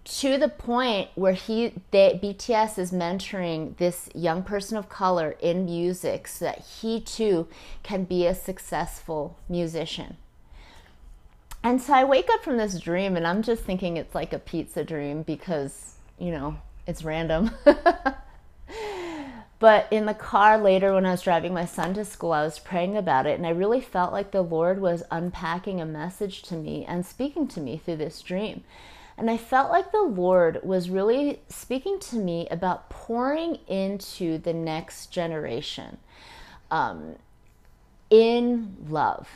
to 0.06 0.38
the 0.38 0.48
point 0.48 1.10
where 1.16 1.32
he 1.32 1.72
they, 1.90 2.18
BTS 2.22 2.78
is 2.78 2.92
mentoring 2.92 3.76
this 3.76 4.08
young 4.14 4.44
person 4.44 4.78
of 4.78 4.88
color 4.88 5.36
in 5.40 5.64
music 5.64 6.28
so 6.28 6.44
that 6.44 6.60
he 6.60 7.00
too 7.00 7.48
can 7.82 8.04
be 8.04 8.24
a 8.24 8.34
successful 8.34 9.36
musician. 9.48 10.16
And 11.64 11.82
so 11.82 11.92
I 11.92 12.04
wake 12.04 12.28
up 12.30 12.44
from 12.44 12.56
this 12.56 12.78
dream 12.78 13.16
and 13.16 13.26
I'm 13.26 13.42
just 13.42 13.64
thinking 13.64 13.96
it's 13.96 14.14
like 14.14 14.32
a 14.32 14.38
pizza 14.38 14.84
dream 14.84 15.22
because, 15.22 15.94
you 16.18 16.30
know, 16.30 16.56
it's 16.86 17.02
random. 17.02 17.50
but 19.58 19.88
in 19.90 20.06
the 20.06 20.14
car 20.14 20.56
later 20.56 20.94
when 20.94 21.04
I 21.04 21.10
was 21.10 21.22
driving 21.22 21.52
my 21.52 21.64
son 21.64 21.94
to 21.94 22.04
school, 22.04 22.30
I 22.30 22.44
was 22.44 22.60
praying 22.60 22.96
about 22.96 23.26
it 23.26 23.36
and 23.36 23.46
I 23.46 23.50
really 23.50 23.80
felt 23.80 24.12
like 24.12 24.30
the 24.30 24.42
Lord 24.42 24.80
was 24.80 25.02
unpacking 25.10 25.80
a 25.80 25.86
message 25.86 26.42
to 26.42 26.54
me 26.54 26.84
and 26.84 27.04
speaking 27.04 27.48
to 27.48 27.60
me 27.60 27.76
through 27.76 27.96
this 27.96 28.22
dream. 28.22 28.62
And 29.18 29.30
I 29.30 29.36
felt 29.36 29.70
like 29.70 29.92
the 29.92 30.02
Lord 30.02 30.60
was 30.62 30.90
really 30.90 31.40
speaking 31.48 31.98
to 32.00 32.16
me 32.16 32.46
about 32.50 32.90
pouring 32.90 33.58
into 33.66 34.38
the 34.38 34.52
next 34.52 35.06
generation 35.06 35.96
um, 36.70 37.16
in 38.10 38.76
love. 38.88 39.28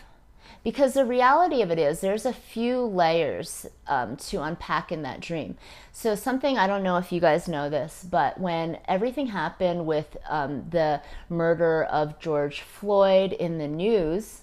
Because 0.62 0.92
the 0.92 1.06
reality 1.06 1.62
of 1.62 1.70
it 1.70 1.78
is, 1.78 2.00
there's 2.00 2.26
a 2.26 2.34
few 2.34 2.82
layers 2.82 3.66
um, 3.86 4.16
to 4.16 4.42
unpack 4.42 4.92
in 4.92 5.02
that 5.02 5.20
dream. 5.20 5.56
So, 5.90 6.14
something 6.14 6.58
I 6.58 6.66
don't 6.66 6.82
know 6.82 6.98
if 6.98 7.12
you 7.12 7.20
guys 7.20 7.48
know 7.48 7.70
this, 7.70 8.04
but 8.08 8.38
when 8.38 8.78
everything 8.86 9.28
happened 9.28 9.86
with 9.86 10.18
um, 10.28 10.68
the 10.68 11.00
murder 11.30 11.84
of 11.84 12.18
George 12.18 12.60
Floyd 12.60 13.32
in 13.32 13.56
the 13.56 13.68
news, 13.68 14.42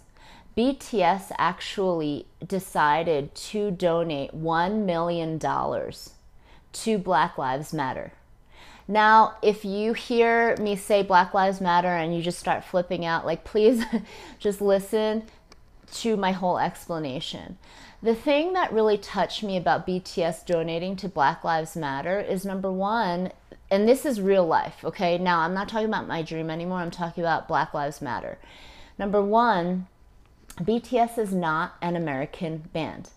BTS 0.58 1.32
actually 1.38 2.26
decided 2.46 3.36
to 3.36 3.70
donate 3.70 4.32
$1 4.32 4.86
million 4.86 5.38
to 5.38 6.98
Black 6.98 7.38
Lives 7.38 7.74
Matter. 7.74 8.14
Now, 8.88 9.36
if 9.44 9.64
you 9.64 9.94
hear 9.94 10.56
me 10.58 10.76
say 10.76 11.04
Black 11.04 11.36
Lives 11.36 11.62
Matter 11.62 11.90
and 11.90 12.16
you 12.16 12.24
just 12.24 12.40
start 12.40 12.64
flipping 12.64 13.06
out, 13.06 13.24
like 13.24 13.44
please 13.44 13.84
just 14.40 14.60
listen 14.60 15.24
to 15.94 16.18
my 16.18 16.32
whole 16.32 16.58
explanation. 16.58 17.60
The 18.02 18.16
thing 18.16 18.54
that 18.54 18.74
really 18.74 18.98
touched 18.98 19.44
me 19.44 19.58
about 19.58 19.86
BTS 19.86 20.44
donating 20.46 20.96
to 20.98 21.08
Black 21.08 21.44
Lives 21.44 21.76
Matter 21.76 22.20
is 22.20 22.46
number 22.46 22.72
one, 22.72 23.32
and 23.70 23.88
this 23.88 24.08
is 24.08 24.20
real 24.20 24.48
life, 24.48 24.84
okay? 24.84 25.20
Now, 25.20 25.42
I'm 25.42 25.54
not 25.54 25.70
talking 25.70 25.88
about 25.88 26.08
my 26.08 26.24
dream 26.24 26.50
anymore, 26.50 26.80
I'm 26.80 26.90
talking 26.90 27.24
about 27.24 27.48
Black 27.48 27.76
Lives 27.76 28.02
Matter. 28.02 28.40
Number 28.98 29.22
one, 29.22 29.88
BTS 30.58 31.18
is 31.18 31.34
not 31.34 31.76
an 31.82 31.96
American 31.96 32.70
band. 32.74 33.10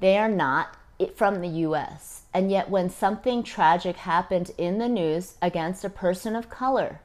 They 0.00 0.16
are 0.18 0.28
not 0.28 0.76
from 1.14 1.40
the 1.40 1.48
US. 1.48 2.22
And 2.34 2.50
yet, 2.50 2.70
when 2.70 2.90
something 2.90 3.42
tragic 3.42 3.96
happened 3.96 4.50
in 4.58 4.78
the 4.78 4.88
news 4.88 5.34
against 5.40 5.84
a 5.84 5.90
person 5.90 6.34
of 6.34 6.50
color, 6.50 7.00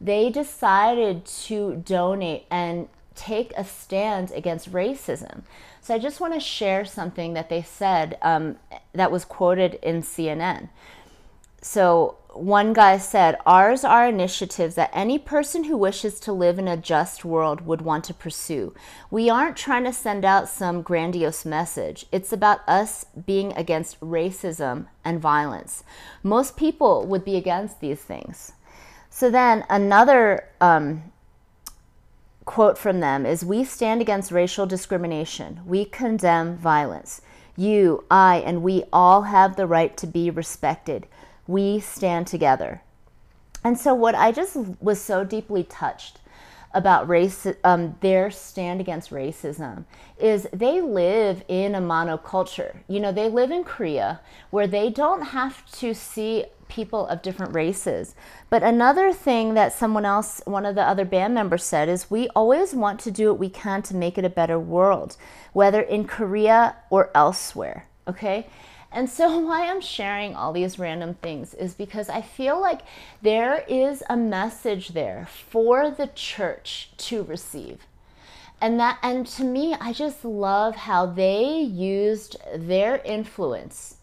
they 0.00 0.30
decided 0.30 1.24
to 1.24 1.76
donate 1.76 2.46
and 2.50 2.88
take 3.14 3.52
a 3.56 3.64
stand 3.64 4.30
against 4.32 4.72
racism. 4.72 5.42
So, 5.80 5.94
I 5.94 5.98
just 5.98 6.20
want 6.20 6.34
to 6.34 6.40
share 6.40 6.84
something 6.84 7.34
that 7.34 7.48
they 7.48 7.62
said 7.62 8.18
um, 8.22 8.56
that 8.92 9.10
was 9.10 9.24
quoted 9.24 9.78
in 9.82 10.02
CNN. 10.02 10.68
So, 11.62 12.16
one 12.36 12.72
guy 12.72 12.98
said, 12.98 13.38
Ours 13.46 13.84
are 13.84 14.08
initiatives 14.08 14.74
that 14.74 14.90
any 14.92 15.18
person 15.18 15.64
who 15.64 15.76
wishes 15.76 16.20
to 16.20 16.32
live 16.32 16.58
in 16.58 16.68
a 16.68 16.76
just 16.76 17.24
world 17.24 17.66
would 17.66 17.82
want 17.82 18.04
to 18.04 18.14
pursue. 18.14 18.74
We 19.10 19.28
aren't 19.30 19.56
trying 19.56 19.84
to 19.84 19.92
send 19.92 20.24
out 20.24 20.48
some 20.48 20.82
grandiose 20.82 21.44
message. 21.44 22.06
It's 22.12 22.32
about 22.32 22.60
us 22.68 23.06
being 23.26 23.52
against 23.54 24.00
racism 24.00 24.86
and 25.04 25.20
violence. 25.20 25.84
Most 26.22 26.56
people 26.56 27.06
would 27.06 27.24
be 27.24 27.36
against 27.36 27.80
these 27.80 28.00
things. 28.00 28.52
So 29.10 29.30
then 29.30 29.64
another 29.70 30.48
um, 30.60 31.12
quote 32.44 32.78
from 32.78 33.00
them 33.00 33.26
is 33.26 33.44
We 33.44 33.64
stand 33.64 34.00
against 34.00 34.30
racial 34.30 34.66
discrimination, 34.66 35.60
we 35.66 35.84
condemn 35.84 36.56
violence. 36.56 37.20
You, 37.58 38.04
I, 38.10 38.42
and 38.44 38.62
we 38.62 38.84
all 38.92 39.22
have 39.22 39.56
the 39.56 39.66
right 39.66 39.96
to 39.96 40.06
be 40.06 40.28
respected 40.28 41.06
we 41.46 41.80
stand 41.80 42.26
together. 42.26 42.82
And 43.64 43.78
so, 43.78 43.94
what 43.94 44.14
I 44.14 44.32
just 44.32 44.56
was 44.80 45.00
so 45.00 45.24
deeply 45.24 45.64
touched 45.64 46.20
about 46.72 47.08
race, 47.08 47.46
um, 47.64 47.96
their 48.00 48.30
stand 48.30 48.80
against 48.80 49.10
racism, 49.10 49.84
is 50.20 50.46
they 50.52 50.80
live 50.80 51.42
in 51.48 51.74
a 51.74 51.80
monoculture. 51.80 52.76
You 52.86 53.00
know, 53.00 53.12
they 53.12 53.28
live 53.28 53.50
in 53.50 53.64
Korea 53.64 54.20
where 54.50 54.66
they 54.66 54.90
don't 54.90 55.22
have 55.22 55.64
to 55.78 55.94
see 55.94 56.44
people 56.68 57.06
of 57.06 57.22
different 57.22 57.54
races. 57.54 58.14
But 58.50 58.62
another 58.62 59.12
thing 59.12 59.54
that 59.54 59.72
someone 59.72 60.04
else, 60.04 60.42
one 60.44 60.66
of 60.66 60.74
the 60.74 60.82
other 60.82 61.04
band 61.04 61.34
members 61.34 61.64
said, 61.64 61.88
is 61.88 62.10
we 62.10 62.28
always 62.30 62.74
want 62.74 63.00
to 63.00 63.10
do 63.10 63.28
what 63.28 63.38
we 63.38 63.48
can 63.48 63.82
to 63.82 63.96
make 63.96 64.18
it 64.18 64.24
a 64.24 64.30
better 64.30 64.58
world, 64.58 65.16
whether 65.52 65.80
in 65.80 66.06
Korea 66.06 66.76
or 66.90 67.10
elsewhere. 67.14 67.86
Okay? 68.08 68.46
And 68.92 69.08
so, 69.10 69.38
why 69.46 69.68
I'm 69.68 69.80
sharing 69.80 70.34
all 70.34 70.52
these 70.52 70.78
random 70.78 71.14
things 71.14 71.54
is 71.54 71.74
because 71.74 72.08
I 72.08 72.22
feel 72.22 72.60
like 72.60 72.80
there 73.22 73.64
is 73.68 74.02
a 74.08 74.16
message 74.16 74.88
there 74.88 75.28
for 75.50 75.90
the 75.90 76.08
church 76.08 76.90
to 76.98 77.22
receive. 77.22 77.86
And 78.60 78.80
that 78.80 78.98
and 79.02 79.26
to 79.28 79.44
me, 79.44 79.74
I 79.80 79.92
just 79.92 80.24
love 80.24 80.76
how 80.76 81.06
they 81.06 81.60
used 81.60 82.36
their 82.54 83.02
influence 83.04 83.96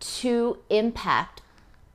to 0.00 0.58
impact 0.68 1.42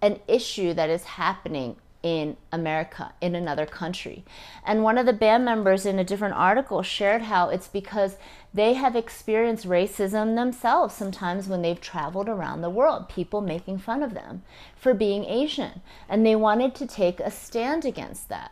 an 0.01 0.19
issue 0.27 0.73
that 0.73 0.89
is 0.89 1.03
happening 1.03 1.75
in 2.05 2.37
America, 2.51 3.11
in 3.19 3.33
another 3.33 3.65
country. 3.65 4.23
And 4.63 4.83
one 4.83 4.99
of 4.99 5.07
the 5.07 5.11
band 5.11 5.43
members 5.43 5.87
in 5.87 5.97
a 5.97 6.03
different 6.03 6.35
article 6.35 6.83
shared 6.83 7.23
how 7.23 7.49
it's 7.49 7.67
because 7.67 8.17
they 8.53 8.75
have 8.75 8.95
experienced 8.95 9.67
racism 9.67 10.35
themselves 10.35 10.93
sometimes 10.93 11.47
when 11.47 11.63
they've 11.63 11.81
traveled 11.81 12.29
around 12.29 12.61
the 12.61 12.69
world, 12.69 13.09
people 13.09 13.41
making 13.41 13.79
fun 13.79 14.03
of 14.03 14.13
them 14.13 14.43
for 14.75 14.93
being 14.93 15.25
Asian. 15.25 15.81
And 16.07 16.23
they 16.23 16.35
wanted 16.35 16.75
to 16.75 16.85
take 16.85 17.19
a 17.19 17.31
stand 17.31 17.85
against 17.85 18.29
that. 18.29 18.51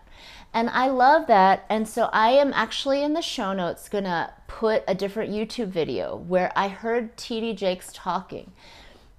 And 0.52 0.68
I 0.72 0.88
love 0.88 1.28
that. 1.28 1.66
And 1.70 1.88
so 1.88 2.10
I 2.12 2.32
am 2.32 2.54
actually 2.56 3.04
in 3.04 3.14
the 3.14 3.22
show 3.22 3.54
notes 3.54 3.88
to 3.88 4.34
put 4.48 4.84
a 4.88 4.96
different 4.96 5.32
YouTube 5.32 5.68
video 5.68 6.16
where 6.16 6.52
I 6.56 6.70
heard 6.70 7.16
TD 7.18 7.56
Jakes 7.56 7.92
talking 7.94 8.52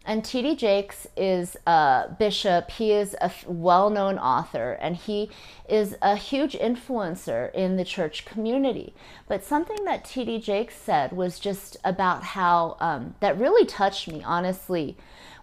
and 0.06 0.24
T.D. 0.24 0.56
Jakes 0.56 1.06
is 1.16 1.56
a 1.66 2.14
bishop. 2.18 2.70
He 2.70 2.92
is 2.92 3.16
a 3.20 3.32
well 3.46 3.88
known 3.88 4.18
author 4.18 4.72
and 4.80 4.96
he 4.96 5.30
is 5.68 5.96
a 6.02 6.16
huge 6.16 6.52
influencer 6.52 7.52
in 7.54 7.76
the 7.76 7.84
church 7.84 8.26
community. 8.26 8.94
But 9.28 9.44
something 9.44 9.84
that 9.84 10.04
T.D. 10.04 10.40
Jakes 10.40 10.76
said 10.76 11.12
was 11.12 11.38
just 11.38 11.78
about 11.84 12.22
how, 12.22 12.76
um, 12.80 13.14
that 13.20 13.38
really 13.38 13.64
touched 13.64 14.08
me, 14.08 14.22
honestly, 14.22 14.96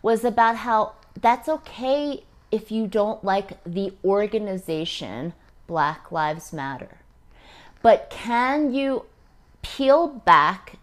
was 0.04 0.24
about 0.24 0.58
how 0.58 0.94
that's 1.20 1.50
okay 1.50 2.24
if 2.52 2.72
you 2.72 2.86
don't 2.86 3.24
like 3.24 3.64
the 3.64 3.94
organization 4.06 5.34
Black 5.66 6.12
Lives 6.12 6.54
Matter. 6.54 7.00
But 7.82 8.10
can 8.12 8.74
you 8.74 9.06
peel 9.64 10.08
back 10.08 10.78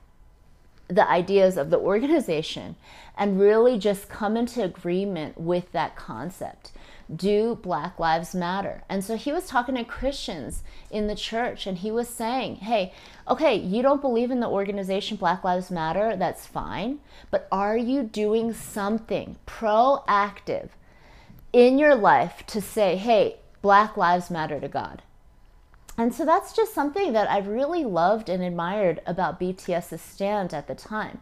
the 0.89 1.09
ideas 1.09 1.57
of 1.57 1.71
the 1.71 1.79
organization 1.79 2.77
and 3.17 3.39
really 3.39 3.79
just 3.79 4.09
come 4.09 4.37
into 4.37 4.63
agreement 4.63 5.39
with 5.39 5.71
that 5.73 5.97
concept. 5.97 6.73
Do 7.15 7.59
Black 7.63 7.99
Lives 7.99 8.35
Matter? 8.35 8.83
And 8.89 9.03
so 9.03 9.17
he 9.17 9.33
was 9.33 9.47
talking 9.47 9.75
to 9.77 9.85
Christians 9.85 10.63
in 10.91 11.07
the 11.07 11.15
church 11.15 11.67
and 11.67 11.79
he 11.79 11.91
was 11.91 12.09
saying, 12.09 12.57
hey, 12.57 12.93
okay, 13.27 13.55
you 13.55 13.83
don't 13.83 14.01
believe 14.01 14.31
in 14.31 14.41
the 14.41 14.49
organization 14.49 15.17
Black 15.17 15.45
Lives 15.45 15.71
Matter, 15.71 16.17
that's 16.17 16.47
fine, 16.47 17.01
but 17.31 17.49
are 17.51 17.77
you 17.77 18.03
doing 18.03 18.53
something 18.53 19.37
proactive 19.47 20.69
in 21.53 21.79
your 21.79 21.95
life 21.95 22.45
to 22.47 22.61
say, 22.61 22.97
hey, 22.97 23.37
Black 23.63 23.97
Lives 23.97 24.31
Matter 24.31 24.61
to 24.61 24.69
God? 24.69 25.03
And 25.99 26.15
so 26.15 26.25
that's 26.25 26.53
just 26.53 26.73
something 26.73 27.13
that 27.13 27.29
I've 27.29 27.49
really 27.49 27.85
loved 27.85 28.29
and 28.29 28.41
admired 28.41 29.03
about 29.05 29.41
BTS's 29.41 30.01
stand 30.01 30.55
at 30.55 30.69
the 30.69 30.75
time. 30.77 31.21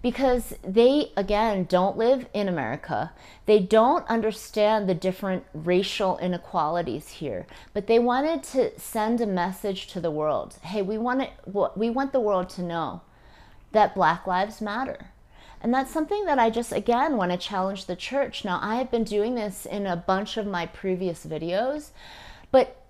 Because 0.00 0.54
they, 0.62 1.12
again, 1.16 1.64
don't 1.64 1.98
live 1.98 2.26
in 2.32 2.48
America. 2.48 3.12
They 3.44 3.58
don't 3.58 4.08
understand 4.08 4.88
the 4.88 4.94
different 4.94 5.44
racial 5.52 6.16
inequalities 6.18 7.08
here. 7.08 7.46
But 7.74 7.88
they 7.88 7.98
wanted 7.98 8.42
to 8.44 8.78
send 8.80 9.20
a 9.20 9.26
message 9.26 9.86
to 9.88 10.00
the 10.00 10.10
world 10.10 10.56
hey, 10.62 10.80
we 10.80 10.96
want, 10.96 11.22
it, 11.22 11.30
we 11.76 11.90
want 11.90 12.12
the 12.12 12.20
world 12.20 12.48
to 12.50 12.62
know 12.62 13.02
that 13.72 13.94
Black 13.94 14.26
Lives 14.26 14.62
Matter. 14.62 15.10
And 15.60 15.74
that's 15.74 15.92
something 15.92 16.24
that 16.24 16.38
I 16.38 16.48
just, 16.48 16.72
again, 16.72 17.16
want 17.16 17.32
to 17.32 17.38
challenge 17.38 17.84
the 17.84 17.96
church. 17.96 18.44
Now, 18.44 18.60
I 18.62 18.76
have 18.76 18.90
been 18.90 19.04
doing 19.04 19.34
this 19.34 19.66
in 19.66 19.86
a 19.86 19.96
bunch 19.96 20.36
of 20.36 20.46
my 20.46 20.66
previous 20.66 21.26
videos, 21.26 21.90
but 22.50 22.85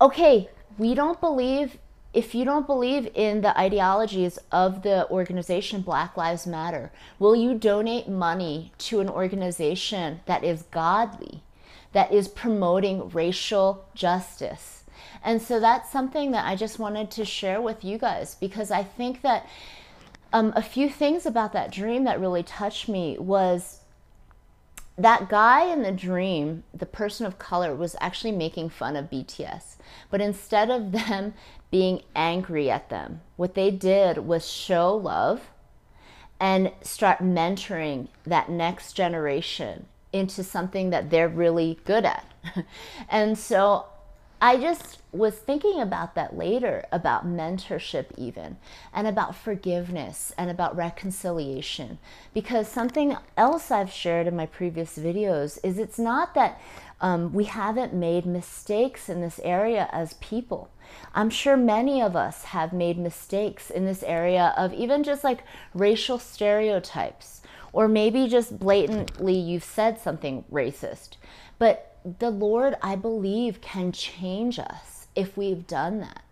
okay, 0.00 0.48
we 0.78 0.94
don't 0.94 1.20
believe, 1.20 1.78
if 2.12 2.34
you 2.34 2.44
don't 2.44 2.66
believe 2.66 3.08
in 3.14 3.40
the 3.40 3.58
ideologies 3.58 4.38
of 4.52 4.82
the 4.82 5.08
organization 5.10 5.80
Black 5.80 6.16
Lives 6.16 6.46
Matter, 6.46 6.92
will 7.18 7.36
you 7.36 7.54
donate 7.54 8.08
money 8.08 8.72
to 8.78 9.00
an 9.00 9.08
organization 9.08 10.20
that 10.26 10.44
is 10.44 10.62
godly, 10.64 11.42
that 11.92 12.12
is 12.12 12.28
promoting 12.28 13.08
racial 13.10 13.84
justice? 13.94 14.84
And 15.22 15.42
so 15.42 15.58
that's 15.58 15.90
something 15.90 16.30
that 16.32 16.46
I 16.46 16.56
just 16.56 16.78
wanted 16.78 17.10
to 17.12 17.24
share 17.24 17.60
with 17.60 17.84
you 17.84 17.98
guys 17.98 18.34
because 18.34 18.70
I 18.70 18.84
think 18.84 19.22
that 19.22 19.48
um, 20.32 20.52
a 20.54 20.62
few 20.62 20.88
things 20.88 21.26
about 21.26 21.52
that 21.54 21.72
dream 21.72 22.04
that 22.04 22.20
really 22.20 22.42
touched 22.42 22.88
me 22.88 23.16
was 23.18 23.80
that 24.98 25.28
guy 25.28 25.64
in 25.70 25.82
the 25.82 25.92
dream, 25.92 26.64
the 26.72 26.86
person 26.86 27.26
of 27.26 27.38
color, 27.38 27.74
was 27.74 27.96
actually 28.00 28.32
making 28.32 28.70
fun 28.70 28.96
of 28.96 29.10
BTS. 29.10 29.76
But 30.10 30.20
instead 30.20 30.70
of 30.70 30.92
them 30.92 31.34
being 31.70 32.02
angry 32.14 32.70
at 32.70 32.88
them, 32.88 33.20
what 33.36 33.54
they 33.54 33.70
did 33.70 34.18
was 34.18 34.50
show 34.50 34.96
love 34.96 35.50
and 36.38 36.72
start 36.82 37.18
mentoring 37.18 38.08
that 38.24 38.50
next 38.50 38.92
generation 38.92 39.86
into 40.12 40.42
something 40.42 40.90
that 40.90 41.10
they're 41.10 41.28
really 41.28 41.78
good 41.84 42.04
at. 42.04 42.24
and 43.08 43.38
so 43.38 43.86
I 44.40 44.58
just 44.58 44.98
was 45.12 45.34
thinking 45.34 45.80
about 45.80 46.14
that 46.14 46.36
later 46.36 46.84
about 46.92 47.26
mentorship, 47.26 48.06
even, 48.18 48.58
and 48.92 49.06
about 49.06 49.34
forgiveness 49.34 50.32
and 50.36 50.50
about 50.50 50.76
reconciliation. 50.76 51.98
Because 52.34 52.68
something 52.68 53.16
else 53.36 53.70
I've 53.70 53.90
shared 53.90 54.26
in 54.26 54.36
my 54.36 54.44
previous 54.44 54.98
videos 54.98 55.58
is 55.62 55.78
it's 55.78 55.98
not 55.98 56.34
that 56.34 56.60
um, 57.00 57.32
we 57.32 57.44
haven't 57.44 57.94
made 57.94 58.26
mistakes 58.26 59.08
in 59.08 59.22
this 59.22 59.40
area 59.42 59.88
as 59.90 60.14
people. 60.14 60.70
I'm 61.14 61.30
sure 61.30 61.56
many 61.56 62.02
of 62.02 62.14
us 62.14 62.44
have 62.44 62.72
made 62.72 62.98
mistakes 62.98 63.70
in 63.70 63.86
this 63.86 64.02
area 64.02 64.52
of 64.56 64.72
even 64.74 65.02
just 65.02 65.24
like 65.24 65.44
racial 65.74 66.18
stereotypes, 66.18 67.40
or 67.72 67.88
maybe 67.88 68.28
just 68.28 68.58
blatantly 68.58 69.34
you've 69.34 69.64
said 69.64 69.98
something 69.98 70.44
racist. 70.52 71.16
But 71.58 71.85
the 72.18 72.30
Lord, 72.30 72.76
I 72.82 72.96
believe, 72.96 73.60
can 73.60 73.92
change 73.92 74.58
us 74.58 75.08
if 75.14 75.36
we've 75.36 75.66
done 75.66 76.00
that. 76.00 76.22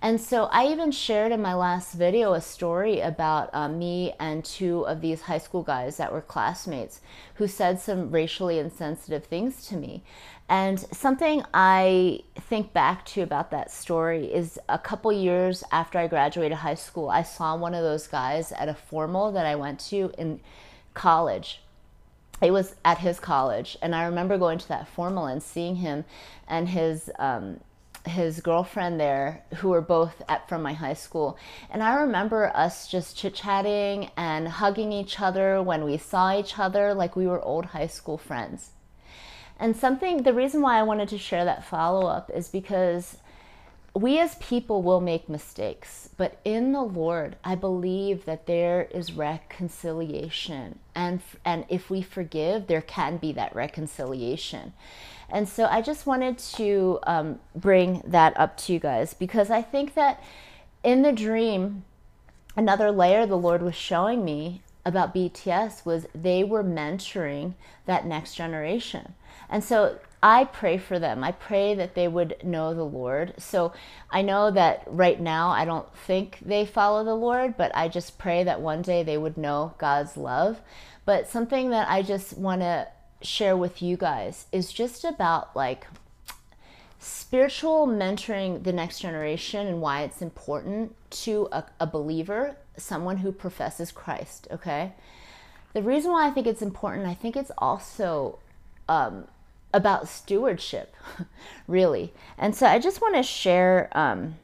And 0.00 0.20
so 0.20 0.44
I 0.44 0.68
even 0.68 0.92
shared 0.92 1.32
in 1.32 1.42
my 1.42 1.54
last 1.54 1.94
video 1.94 2.34
a 2.34 2.40
story 2.40 3.00
about 3.00 3.50
uh, 3.52 3.68
me 3.68 4.14
and 4.20 4.44
two 4.44 4.86
of 4.86 5.00
these 5.00 5.22
high 5.22 5.38
school 5.38 5.64
guys 5.64 5.96
that 5.96 6.12
were 6.12 6.20
classmates 6.20 7.00
who 7.34 7.48
said 7.48 7.80
some 7.80 8.12
racially 8.12 8.60
insensitive 8.60 9.24
things 9.24 9.66
to 9.66 9.76
me. 9.76 10.04
And 10.48 10.78
something 10.78 11.42
I 11.52 12.20
think 12.36 12.72
back 12.72 13.04
to 13.06 13.22
about 13.22 13.50
that 13.50 13.72
story 13.72 14.32
is 14.32 14.58
a 14.68 14.78
couple 14.78 15.12
years 15.12 15.64
after 15.72 15.98
I 15.98 16.06
graduated 16.06 16.58
high 16.58 16.74
school, 16.74 17.10
I 17.10 17.24
saw 17.24 17.56
one 17.56 17.74
of 17.74 17.82
those 17.82 18.06
guys 18.06 18.52
at 18.52 18.68
a 18.68 18.74
formal 18.74 19.32
that 19.32 19.46
I 19.46 19.56
went 19.56 19.80
to 19.90 20.12
in 20.16 20.40
college 20.94 21.60
it 22.40 22.50
was 22.50 22.74
at 22.84 22.98
his 22.98 23.18
college, 23.18 23.76
and 23.82 23.94
I 23.94 24.04
remember 24.04 24.38
going 24.38 24.58
to 24.58 24.68
that 24.68 24.88
formal 24.88 25.26
and 25.26 25.42
seeing 25.42 25.76
him 25.76 26.04
and 26.46 26.68
his 26.68 27.10
um, 27.18 27.60
his 28.06 28.40
girlfriend 28.40 28.98
there, 28.98 29.44
who 29.56 29.68
were 29.68 29.80
both 29.80 30.22
at 30.28 30.48
from 30.48 30.62
my 30.62 30.72
high 30.72 30.94
school. 30.94 31.36
And 31.70 31.82
I 31.82 31.94
remember 31.94 32.50
us 32.54 32.88
just 32.88 33.16
chit 33.16 33.34
chatting 33.34 34.10
and 34.16 34.48
hugging 34.48 34.92
each 34.92 35.20
other 35.20 35.62
when 35.62 35.84
we 35.84 35.96
saw 35.98 36.38
each 36.38 36.58
other, 36.58 36.94
like 36.94 37.16
we 37.16 37.26
were 37.26 37.42
old 37.42 37.66
high 37.66 37.86
school 37.86 38.18
friends. 38.18 38.70
And 39.60 39.76
something, 39.76 40.22
the 40.22 40.32
reason 40.32 40.62
why 40.62 40.78
I 40.78 40.84
wanted 40.84 41.08
to 41.10 41.18
share 41.18 41.44
that 41.44 41.64
follow 41.64 42.06
up 42.06 42.30
is 42.32 42.48
because 42.48 43.18
we 43.98 44.20
as 44.20 44.36
people 44.36 44.82
will 44.82 45.00
make 45.00 45.28
mistakes, 45.28 46.10
but 46.16 46.38
in 46.44 46.72
the 46.72 46.82
Lord, 46.82 47.36
I 47.42 47.54
believe 47.54 48.24
that 48.26 48.46
there 48.46 48.88
is 48.92 49.12
reconciliation. 49.12 50.78
And, 50.94 51.20
and 51.44 51.64
if 51.68 51.90
we 51.90 52.02
forgive, 52.02 52.66
there 52.66 52.82
can 52.82 53.16
be 53.16 53.32
that 53.32 53.54
reconciliation. 53.54 54.72
And 55.28 55.48
so 55.48 55.66
I 55.66 55.82
just 55.82 56.06
wanted 56.06 56.38
to 56.38 57.00
um, 57.02 57.40
bring 57.54 58.02
that 58.04 58.38
up 58.38 58.56
to 58.58 58.72
you 58.72 58.78
guys 58.78 59.14
because 59.14 59.50
I 59.50 59.62
think 59.62 59.94
that 59.94 60.22
in 60.84 61.02
the 61.02 61.12
dream, 61.12 61.84
another 62.56 62.90
layer 62.90 63.26
the 63.26 63.36
Lord 63.36 63.62
was 63.62 63.74
showing 63.74 64.24
me 64.24 64.62
about 64.84 65.14
BTS 65.14 65.84
was 65.84 66.06
they 66.14 66.44
were 66.44 66.64
mentoring 66.64 67.54
that 67.86 68.06
next 68.06 68.34
generation. 68.34 69.14
And 69.50 69.62
so 69.62 69.98
I 70.22 70.44
pray 70.44 70.78
for 70.78 70.98
them. 70.98 71.22
I 71.22 71.32
pray 71.32 71.74
that 71.74 71.94
they 71.94 72.08
would 72.08 72.36
know 72.42 72.74
the 72.74 72.84
Lord. 72.84 73.34
So 73.38 73.72
I 74.10 74.22
know 74.22 74.50
that 74.50 74.82
right 74.86 75.20
now 75.20 75.50
I 75.50 75.64
don't 75.64 75.94
think 75.94 76.38
they 76.42 76.66
follow 76.66 77.04
the 77.04 77.14
Lord, 77.14 77.56
but 77.56 77.74
I 77.74 77.88
just 77.88 78.18
pray 78.18 78.42
that 78.44 78.60
one 78.60 78.82
day 78.82 79.02
they 79.02 79.18
would 79.18 79.36
know 79.36 79.74
God's 79.78 80.16
love. 80.16 80.60
But 81.04 81.28
something 81.28 81.70
that 81.70 81.88
I 81.88 82.02
just 82.02 82.36
want 82.36 82.62
to 82.62 82.88
share 83.22 83.56
with 83.56 83.82
you 83.82 83.96
guys 83.96 84.46
is 84.52 84.72
just 84.72 85.04
about 85.04 85.54
like 85.56 85.86
spiritual 86.98 87.86
mentoring 87.86 88.64
the 88.64 88.72
next 88.72 88.98
generation 88.98 89.66
and 89.66 89.80
why 89.80 90.02
it's 90.02 90.20
important 90.20 90.94
to 91.10 91.48
a, 91.52 91.64
a 91.80 91.86
believer, 91.86 92.56
someone 92.78 93.18
who 93.18 93.32
professes 93.32 93.92
Christ, 93.92 94.48
okay? 94.50 94.92
The 95.72 95.82
reason 95.82 96.12
why 96.12 96.26
I 96.26 96.30
think 96.30 96.46
it's 96.46 96.62
important, 96.62 97.06
I 97.06 97.14
think 97.14 97.36
it's 97.36 97.50
also 97.58 98.38
um, 98.88 99.26
about 99.72 100.08
stewardship, 100.08 100.94
really. 101.68 102.12
And 102.38 102.54
so 102.54 102.66
I 102.66 102.78
just 102.78 103.00
want 103.00 103.16
to 103.16 103.22
share 103.22 103.90
um, 103.92 104.36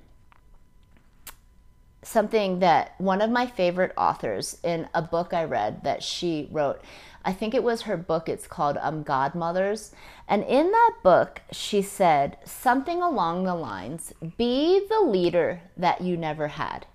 something 2.03 2.61
that 2.61 2.95
one 2.99 3.23
of 3.23 3.31
my 3.31 3.47
favorite 3.47 3.93
authors 3.97 4.59
in 4.63 4.89
a 4.95 5.03
book 5.03 5.33
I 5.33 5.45
read 5.45 5.83
that 5.85 6.03
she 6.03 6.49
wrote. 6.51 6.81
I 7.25 7.33
think 7.33 7.55
it 7.55 7.63
was 7.63 7.83
her 7.83 7.97
book. 7.97 8.29
It's 8.29 8.47
called 8.47 8.77
um, 8.81 9.03
Godmothers. 9.03 9.93
And 10.29 10.45
in 10.45 10.71
that 10.71 10.97
book, 11.03 11.41
she 11.51 11.81
said 11.81 12.37
something 12.45 13.01
along 13.01 13.45
the 13.45 13.55
lines 13.55 14.13
be 14.37 14.87
the 14.89 15.01
leader 15.01 15.63
that 15.77 16.03
you 16.03 16.17
never 16.19 16.49
had. 16.49 16.87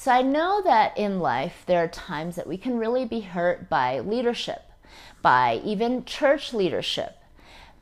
So 0.00 0.10
I 0.10 0.22
know 0.22 0.62
that 0.62 0.96
in 0.96 1.20
life, 1.20 1.64
there 1.66 1.84
are 1.84 1.88
times 1.88 2.36
that 2.36 2.46
we 2.46 2.56
can 2.56 2.78
really 2.78 3.04
be 3.04 3.20
hurt 3.20 3.68
by 3.68 4.00
leadership, 4.00 4.62
by 5.20 5.60
even 5.62 6.06
church 6.06 6.54
leadership. 6.54 7.18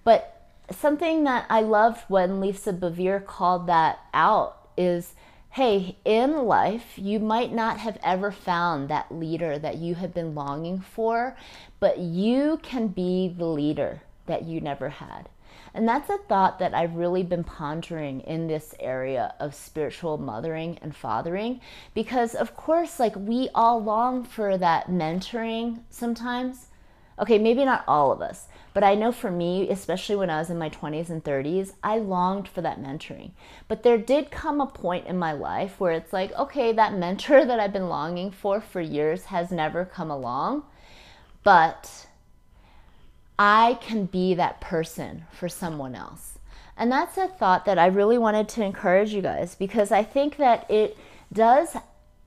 But 0.02 0.50
something 0.68 1.22
that 1.22 1.46
I 1.48 1.61
loved 1.61 2.00
when 2.09 2.40
Lisa 2.40 2.72
Bevere 2.72 3.24
called 3.24 3.68
that 3.68 4.00
out 4.12 4.68
is 4.76 5.14
hey, 5.50 5.96
in 6.04 6.44
life, 6.44 6.94
you 6.96 7.20
might 7.20 7.52
not 7.52 7.78
have 7.78 8.00
ever 8.02 8.33
found 8.33 8.88
that 8.88 9.14
leader 9.14 9.57
that 9.57 9.76
you 9.76 9.94
have 9.94 10.12
been 10.12 10.35
longing 10.35 10.81
for, 10.81 11.37
but 11.78 11.98
you 11.98 12.59
can 12.64 12.88
be 12.88 13.28
the 13.28 13.46
leader 13.46 14.02
that 14.26 14.42
you 14.42 14.61
never 14.61 14.88
had. 14.88 15.28
And 15.74 15.87
that's 15.87 16.11
a 16.11 16.18
thought 16.18 16.59
that 16.59 16.74
I've 16.74 16.96
really 16.96 17.22
been 17.22 17.44
pondering 17.44 18.20
in 18.20 18.46
this 18.46 18.74
area 18.81 19.35
of 19.38 19.54
spiritual 19.54 20.18
mothering 20.18 20.78
and 20.83 20.94
fathering 20.94 21.61
because, 21.94 22.35
of 22.35 22.57
course, 22.57 22.98
like 22.98 23.14
we 23.16 23.48
all 23.54 23.83
long 23.83 24.24
for 24.24 24.59
that 24.59 24.88
mentoring 24.88 25.81
sometimes. 25.90 26.66
Okay, 27.20 27.38
maybe 27.38 27.64
not 27.64 27.85
all 27.88 28.12
of 28.12 28.22
us, 28.22 28.46
but 28.72 28.85
I 28.85 28.94
know 28.94 29.11
for 29.11 29.31
me, 29.31 29.68
especially 29.70 30.14
when 30.14 30.31
I 30.31 30.38
was 30.38 30.50
in 30.50 30.59
my 30.59 30.70
20s 30.70 31.11
and 31.11 31.24
30s, 31.24 31.72
I 31.83 31.98
longed 31.98 32.46
for 32.46 32.61
that 32.62 32.81
mentoring. 32.81 33.33
But 33.66 33.83
there 33.83 33.98
did 33.98 34.31
come 34.31 34.61
a 34.61 34.66
point 34.66 35.09
in 35.09 35.18
my 35.18 35.33
life 35.33 35.81
where 35.81 35.90
it's 35.90 36.12
like, 36.12 36.33
okay, 36.35 36.72
that 36.72 36.94
mentor 36.94 37.44
that 37.46 37.59
I've 37.59 37.72
been 37.72 37.88
longing 37.88 38.31
for 38.31 38.61
for 38.61 38.81
years 38.81 39.24
has 39.24 39.50
never 39.50 39.85
come 39.85 40.12
along. 40.12 40.62
But 41.42 42.07
I 43.38 43.79
can 43.81 44.07
be 44.07 44.35
that 44.35 44.61
person 44.61 45.24
for 45.31 45.48
someone 45.48 45.94
else. 45.94 46.38
And 46.77 46.90
that's 46.90 47.16
a 47.16 47.29
thought 47.29 47.64
that 47.64 47.79
I 47.79 47.87
really 47.87 48.18
wanted 48.18 48.48
to 48.51 48.64
encourage 48.64 49.12
you 49.12 49.22
guys 49.22 49.55
because 49.55 49.90
I 49.92 50.03
think 50.05 50.37
that 50.37 50.68
it 50.70 50.96
does 51.33 51.77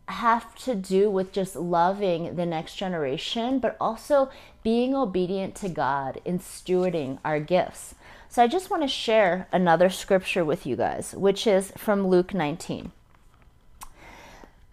have 0.07 0.55
to 0.55 0.75
do 0.75 1.09
with 1.09 1.31
just 1.31 1.55
loving 1.55 2.35
the 2.35 2.45
next 2.45 2.75
generation, 2.75 3.59
but 3.59 3.77
also 3.79 4.29
being 4.63 4.93
obedient 4.93 5.55
to 5.55 5.69
God 5.69 6.21
in 6.25 6.39
stewarding 6.39 7.19
our 7.23 7.39
gifts. 7.39 7.95
So 8.29 8.43
I 8.43 8.47
just 8.47 8.69
want 8.69 8.83
to 8.83 8.87
share 8.87 9.47
another 9.51 9.89
scripture 9.89 10.45
with 10.45 10.65
you 10.65 10.75
guys, 10.75 11.13
which 11.13 11.47
is 11.47 11.71
from 11.77 12.07
Luke 12.07 12.33
19. 12.33 12.91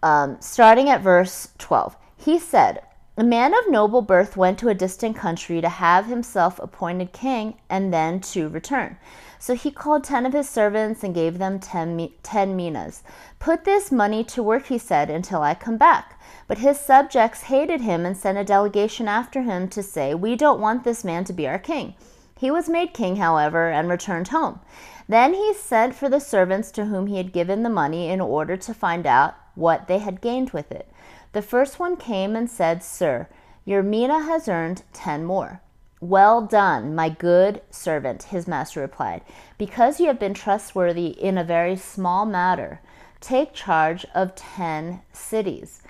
Um, 0.01 0.37
starting 0.39 0.89
at 0.89 1.01
verse 1.01 1.49
12. 1.57 1.95
He 2.17 2.39
said, 2.39 2.81
A 3.19 3.23
man 3.25 3.53
of 3.53 3.69
noble 3.69 4.01
birth 4.01 4.37
went 4.37 4.57
to 4.59 4.69
a 4.69 4.73
distant 4.73 5.17
country 5.17 5.59
to 5.59 5.67
have 5.67 6.05
himself 6.05 6.57
appointed 6.57 7.11
king 7.11 7.55
and 7.69 7.93
then 7.93 8.21
to 8.21 8.47
return. 8.47 8.95
So 9.37 9.55
he 9.55 9.71
called 9.71 10.05
ten 10.05 10.25
of 10.25 10.31
his 10.31 10.47
servants 10.47 11.03
and 11.03 11.13
gave 11.13 11.37
them 11.37 11.59
ten, 11.59 12.55
minas. 12.55 13.03
Put 13.37 13.65
this 13.65 13.91
money 13.91 14.23
to 14.23 14.41
work, 14.41 14.67
he 14.67 14.77
said, 14.77 15.09
until 15.09 15.41
I 15.41 15.53
come 15.53 15.75
back. 15.75 16.17
But 16.47 16.59
his 16.59 16.79
subjects 16.79 17.41
hated 17.41 17.81
him 17.81 18.05
and 18.05 18.15
sent 18.15 18.37
a 18.37 18.45
delegation 18.45 19.09
after 19.09 19.41
him 19.41 19.67
to 19.67 19.83
say, 19.83 20.15
We 20.15 20.37
don't 20.37 20.61
want 20.61 20.85
this 20.85 21.03
man 21.03 21.25
to 21.25 21.33
be 21.33 21.45
our 21.45 21.59
king. 21.59 21.95
He 22.39 22.49
was 22.49 22.69
made 22.69 22.93
king, 22.93 23.17
however, 23.17 23.69
and 23.69 23.89
returned 23.89 24.29
home. 24.29 24.61
Then 25.09 25.33
he 25.33 25.53
sent 25.53 25.93
for 25.93 26.07
the 26.07 26.21
servants 26.21 26.71
to 26.71 26.85
whom 26.85 27.07
he 27.07 27.17
had 27.17 27.33
given 27.33 27.63
the 27.63 27.69
money 27.69 28.07
in 28.07 28.21
order 28.21 28.55
to 28.55 28.73
find 28.73 29.05
out 29.05 29.35
what 29.55 29.89
they 29.89 29.97
had 29.97 30.21
gained 30.21 30.51
with 30.51 30.71
it. 30.71 30.89
The 31.31 31.41
first 31.41 31.79
one 31.79 31.95
came 31.95 32.35
and 32.35 32.49
said, 32.49 32.83
Sir, 32.83 33.27
your 33.63 33.83
mina 33.83 34.23
has 34.23 34.47
earned 34.47 34.83
ten 34.93 35.23
more. 35.23 35.61
Well 36.01 36.41
done, 36.41 36.95
my 36.95 37.09
good 37.09 37.61
servant, 37.69 38.23
his 38.23 38.47
master 38.47 38.79
replied. 38.79 39.21
Because 39.57 39.99
you 39.99 40.07
have 40.07 40.19
been 40.19 40.33
trustworthy 40.33 41.07
in 41.07 41.37
a 41.37 41.43
very 41.43 41.75
small 41.75 42.25
matter, 42.25 42.81
take 43.19 43.53
charge 43.53 44.05
of 44.15 44.33
ten 44.33 45.01
cities. 45.11 45.81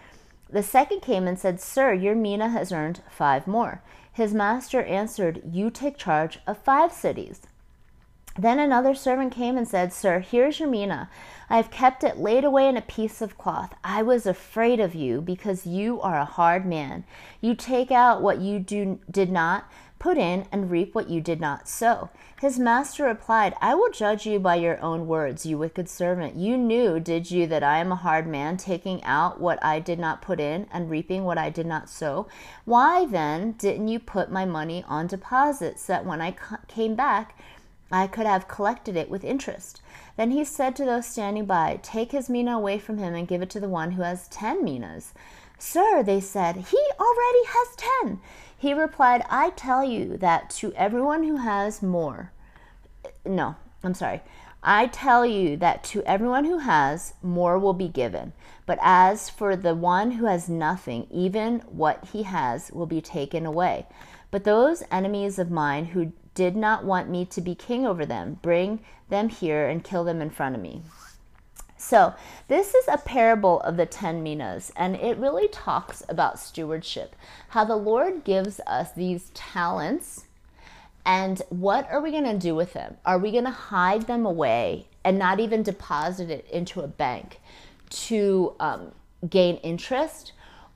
The 0.50 0.64
second 0.64 1.02
came 1.02 1.28
and 1.28 1.38
said, 1.38 1.62
Sir, 1.62 1.94
your 1.94 2.16
mina 2.16 2.50
has 2.50 2.72
earned 2.72 3.02
five 3.10 3.46
more. 3.46 3.84
His 4.12 4.34
master 4.34 4.82
answered, 4.82 5.42
You 5.46 5.70
take 5.70 5.96
charge 5.96 6.40
of 6.48 6.58
five 6.58 6.92
cities. 6.92 7.42
Then 8.40 8.58
another 8.58 8.96
servant 8.96 9.34
came 9.34 9.58
and 9.58 9.68
said, 9.68 9.92
Sir, 9.92 10.20
here's 10.22 10.62
your 10.62 10.70
mina. 10.70 11.10
I 11.50 11.58
have 11.58 11.70
kept 11.70 12.06
it 12.06 12.20
laid 12.20 12.46
away 12.46 12.70
in 12.70 12.78
a 12.78 12.82
piece 12.82 13.22
of 13.22 13.38
cloth. 13.38 13.74
I 13.84 14.02
was 14.02 14.26
afraid 14.26 14.80
of 14.80 14.96
you 14.96 15.20
because 15.20 15.66
you 15.66 16.00
are 16.00 16.18
a 16.18 16.24
hard 16.24 16.66
man. 16.66 17.04
You 17.42 17.54
take 17.54 17.92
out 17.92 18.22
what 18.22 18.40
you 18.40 18.60
do, 18.60 19.00
did 19.12 19.30
not 19.30 19.66
put 20.00 20.18
in 20.18 20.48
and 20.54 20.72
reap 20.72 20.96
what 20.96 21.10
you 21.10 21.20
did 21.20 21.42
not 21.42 21.68
sow. 21.68 22.10
His 22.40 22.58
master 22.58 23.04
replied, 23.04 23.56
I 23.60 23.76
will 23.76 23.92
judge 23.92 24.26
you 24.26 24.40
by 24.40 24.56
your 24.56 24.80
own 24.82 25.06
words, 25.08 25.46
you 25.46 25.58
wicked 25.58 25.90
servant. 25.90 26.38
You 26.38 26.58
knew, 26.58 27.02
did 27.02 27.30
you, 27.30 27.46
that 27.48 27.64
I 27.64 27.80
am 27.80 27.92
a 27.92 27.98
hard 27.98 28.26
man, 28.26 28.56
taking 28.56 29.04
out 29.04 29.42
what 29.42 29.62
I 29.62 29.82
did 29.82 30.00
not 30.00 30.22
put 30.22 30.40
in 30.40 30.68
and 30.72 30.90
reaping 30.90 31.26
what 31.26 31.38
I 31.38 31.50
did 31.50 31.66
not 31.66 31.90
sow? 31.90 32.30
Why 32.64 33.06
then 33.06 33.52
didn't 33.54 33.90
you 33.90 34.00
put 34.00 34.32
my 34.32 34.46
money 34.46 34.86
on 34.88 35.08
deposit 35.08 35.78
so 35.78 35.92
that 35.92 36.06
when 36.06 36.22
I 36.22 36.38
came 36.70 36.96
back, 36.96 37.36
I 37.92 38.08
could 38.08 38.26
have 38.26 38.48
collected 38.48 38.96
it 38.96 39.10
with 39.10 39.24
interest? 39.24 39.82
Then 40.16 40.32
he 40.32 40.44
said 40.44 40.76
to 40.76 40.86
those 40.86 41.06
standing 41.06 41.46
by, 41.46 41.80
Take 41.82 42.12
his 42.12 42.30
mina 42.30 42.56
away 42.56 42.78
from 42.78 42.98
him 42.98 43.16
and 43.16 43.28
give 43.28 43.42
it 43.42 43.50
to 43.52 43.60
the 43.60 43.70
one 43.70 43.92
who 43.92 44.02
has 44.04 44.28
ten 44.28 44.64
minas. 44.64 45.14
Sir, 45.58 46.04
they 46.04 46.20
said, 46.22 46.56
he 46.56 46.82
already 47.00 47.46
has 47.48 47.76
ten. 47.76 48.22
He 48.58 48.74
replied, 48.74 49.24
I 49.30 49.52
tell 49.52 49.84
you 49.84 50.18
that 50.18 50.50
to 50.52 50.74
everyone 50.74 51.24
who 51.24 51.38
has 51.38 51.82
more, 51.82 52.32
no, 53.26 53.56
I'm 53.84 53.94
sorry. 53.94 54.22
I 54.62 54.88
tell 54.88 55.26
you 55.26 55.56
that 55.58 55.84
to 55.86 56.04
everyone 56.04 56.44
who 56.44 56.58
has, 56.58 57.14
more 57.22 57.58
will 57.58 57.74
be 57.74 57.88
given. 57.88 58.34
But 58.66 58.80
as 58.82 59.30
for 59.30 59.56
the 59.56 59.74
one 59.74 60.12
who 60.12 60.26
has 60.26 60.50
nothing, 60.50 61.08
even 61.10 61.60
what 61.62 62.10
he 62.12 62.24
has 62.24 62.72
will 62.72 62.86
be 62.86 63.00
taken 63.00 63.46
away. 63.46 63.88
But 64.32 64.44
those 64.44 64.84
enemies 64.92 65.40
of 65.40 65.50
mine 65.50 65.86
who 65.86 66.12
did 66.40 66.56
not 66.56 66.86
want 66.86 67.10
me 67.10 67.26
to 67.26 67.42
be 67.42 67.54
king 67.54 67.86
over 67.86 68.06
them, 68.06 68.40
bring 68.42 68.80
them 69.10 69.28
here 69.28 69.68
and 69.68 69.84
kill 69.84 70.06
them 70.06 70.22
in 70.22 70.30
front 70.30 70.56
of 70.56 70.62
me. 70.62 70.82
So, 71.76 72.14
this 72.48 72.74
is 72.74 72.88
a 72.88 72.98
parable 72.98 73.60
of 73.60 73.76
the 73.76 73.86
10 73.86 74.24
minas, 74.24 74.72
and 74.78 74.96
it 74.96 75.18
really 75.18 75.50
talks 75.50 76.02
about 76.08 76.40
stewardship. 76.40 77.14
How 77.50 77.66
the 77.66 77.76
Lord 77.76 78.24
gives 78.24 78.62
us 78.66 78.94
these 78.94 79.32
talents, 79.34 80.28
and 81.06 81.42
what 81.50 81.92
are 81.92 82.00
we 82.00 82.12
going 82.12 82.24
to 82.24 82.38
do 82.38 82.56
with 82.56 82.72
them? 82.72 82.96
Are 83.06 83.20
we 83.20 83.34
going 83.34 83.44
to 83.44 83.50
hide 83.50 84.04
them 84.04 84.26
away 84.26 84.88
and 85.04 85.20
not 85.20 85.42
even 85.42 85.62
deposit 85.62 86.30
it 86.30 86.48
into 86.50 86.80
a 86.80 86.88
bank 86.88 87.42
to 87.90 88.56
um, 88.62 88.94
gain 89.30 89.58
interest? 89.58 90.32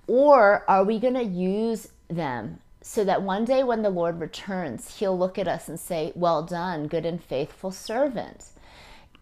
Or 0.07 0.65
are 0.67 0.83
we 0.83 0.99
going 0.99 1.13
to 1.13 1.23
use 1.23 1.87
them 2.09 2.59
so 2.83 3.03
that 3.03 3.23
one 3.23 3.45
day 3.45 3.63
when 3.63 3.81
the 3.81 3.89
Lord 3.89 4.19
returns, 4.19 4.97
He'll 4.97 5.17
look 5.17 5.39
at 5.39 5.47
us 5.47 5.67
and 5.67 5.79
say, 5.79 6.11
Well 6.13 6.43
done, 6.43 6.87
good 6.87 7.05
and 7.05 7.23
faithful 7.23 7.71
servant 7.71 8.51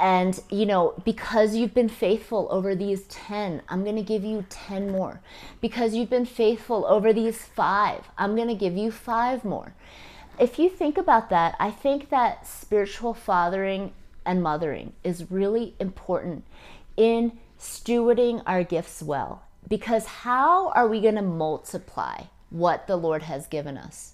and, 0.01 0.41
you 0.49 0.65
know, 0.65 0.95
because 1.05 1.55
you've 1.55 1.75
been 1.75 1.87
faithful 1.87 2.47
over 2.49 2.73
these 2.73 3.03
10, 3.03 3.61
I'm 3.69 3.83
going 3.83 3.97
to 3.97 4.01
give 4.01 4.23
you 4.23 4.43
10 4.49 4.89
more. 4.89 5.21
Because 5.61 5.93
you've 5.93 6.09
been 6.09 6.25
faithful 6.25 6.87
over 6.87 7.13
these 7.13 7.37
five, 7.37 8.09
I'm 8.17 8.35
going 8.35 8.47
to 8.47 8.55
give 8.55 8.75
you 8.75 8.91
five 8.91 9.45
more. 9.45 9.75
If 10.39 10.57
you 10.57 10.69
think 10.71 10.97
about 10.97 11.29
that, 11.29 11.55
I 11.59 11.69
think 11.69 12.09
that 12.09 12.47
spiritual 12.47 13.13
fathering 13.13 13.93
and 14.25 14.41
mothering 14.41 14.93
is 15.03 15.29
really 15.29 15.75
important 15.79 16.45
in 16.97 17.37
stewarding 17.59 18.41
our 18.47 18.63
gifts 18.63 19.03
well. 19.03 19.43
Because 19.69 20.05
how 20.05 20.69
are 20.69 20.87
we 20.87 20.99
going 20.99 21.13
to 21.13 21.21
multiply 21.21 22.23
what 22.51 22.85
the 22.85 22.97
Lord 22.97 23.23
has 23.23 23.47
given 23.47 23.77
us? 23.77 24.13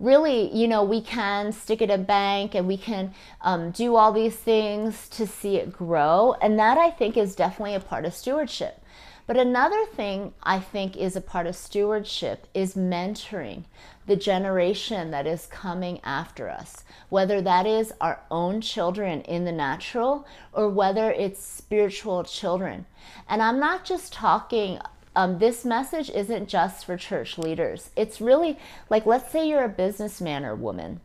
really, 0.00 0.50
you 0.56 0.66
know, 0.66 0.82
we 0.82 1.02
can 1.02 1.52
stick 1.52 1.82
it 1.82 1.90
in 1.90 2.04
bank 2.04 2.54
and 2.54 2.66
we 2.66 2.78
can 2.78 3.14
um, 3.42 3.70
do 3.70 3.94
all 3.94 4.10
these 4.10 4.34
things 4.34 5.08
to 5.10 5.26
see 5.26 5.56
it 5.56 5.72
grow. 5.72 6.34
And 6.40 6.58
that 6.58 6.78
I 6.78 6.90
think 6.90 7.16
is 7.16 7.36
definitely 7.36 7.74
a 7.74 7.80
part 7.80 8.06
of 8.06 8.14
stewardship. 8.14 8.82
But 9.26 9.36
another 9.36 9.84
thing 9.86 10.32
I 10.42 10.58
think 10.58 10.96
is 10.96 11.14
a 11.14 11.20
part 11.20 11.46
of 11.46 11.54
stewardship 11.54 12.48
is 12.52 12.74
mentoring 12.74 13.64
the 14.06 14.16
generation 14.16 15.12
that 15.12 15.24
is 15.24 15.46
coming 15.46 16.00
after 16.02 16.48
us, 16.48 16.82
whether 17.10 17.40
that 17.40 17.64
is 17.64 17.92
our 18.00 18.22
own 18.28 18.60
children 18.60 19.20
in 19.20 19.44
the 19.44 19.52
natural 19.52 20.26
or 20.52 20.68
whether 20.68 21.12
it's 21.12 21.44
spiritual 21.44 22.24
children. 22.24 22.86
And 23.28 23.40
I'm 23.40 23.60
not 23.60 23.84
just 23.84 24.12
talking 24.12 24.80
um, 25.16 25.38
this 25.38 25.64
message 25.64 26.10
isn't 26.10 26.48
just 26.48 26.84
for 26.84 26.96
church 26.96 27.38
leaders. 27.38 27.90
It's 27.96 28.20
really 28.20 28.58
like, 28.88 29.06
let's 29.06 29.30
say 29.30 29.48
you're 29.48 29.64
a 29.64 29.68
businessman 29.68 30.44
or 30.44 30.54
woman. 30.54 31.00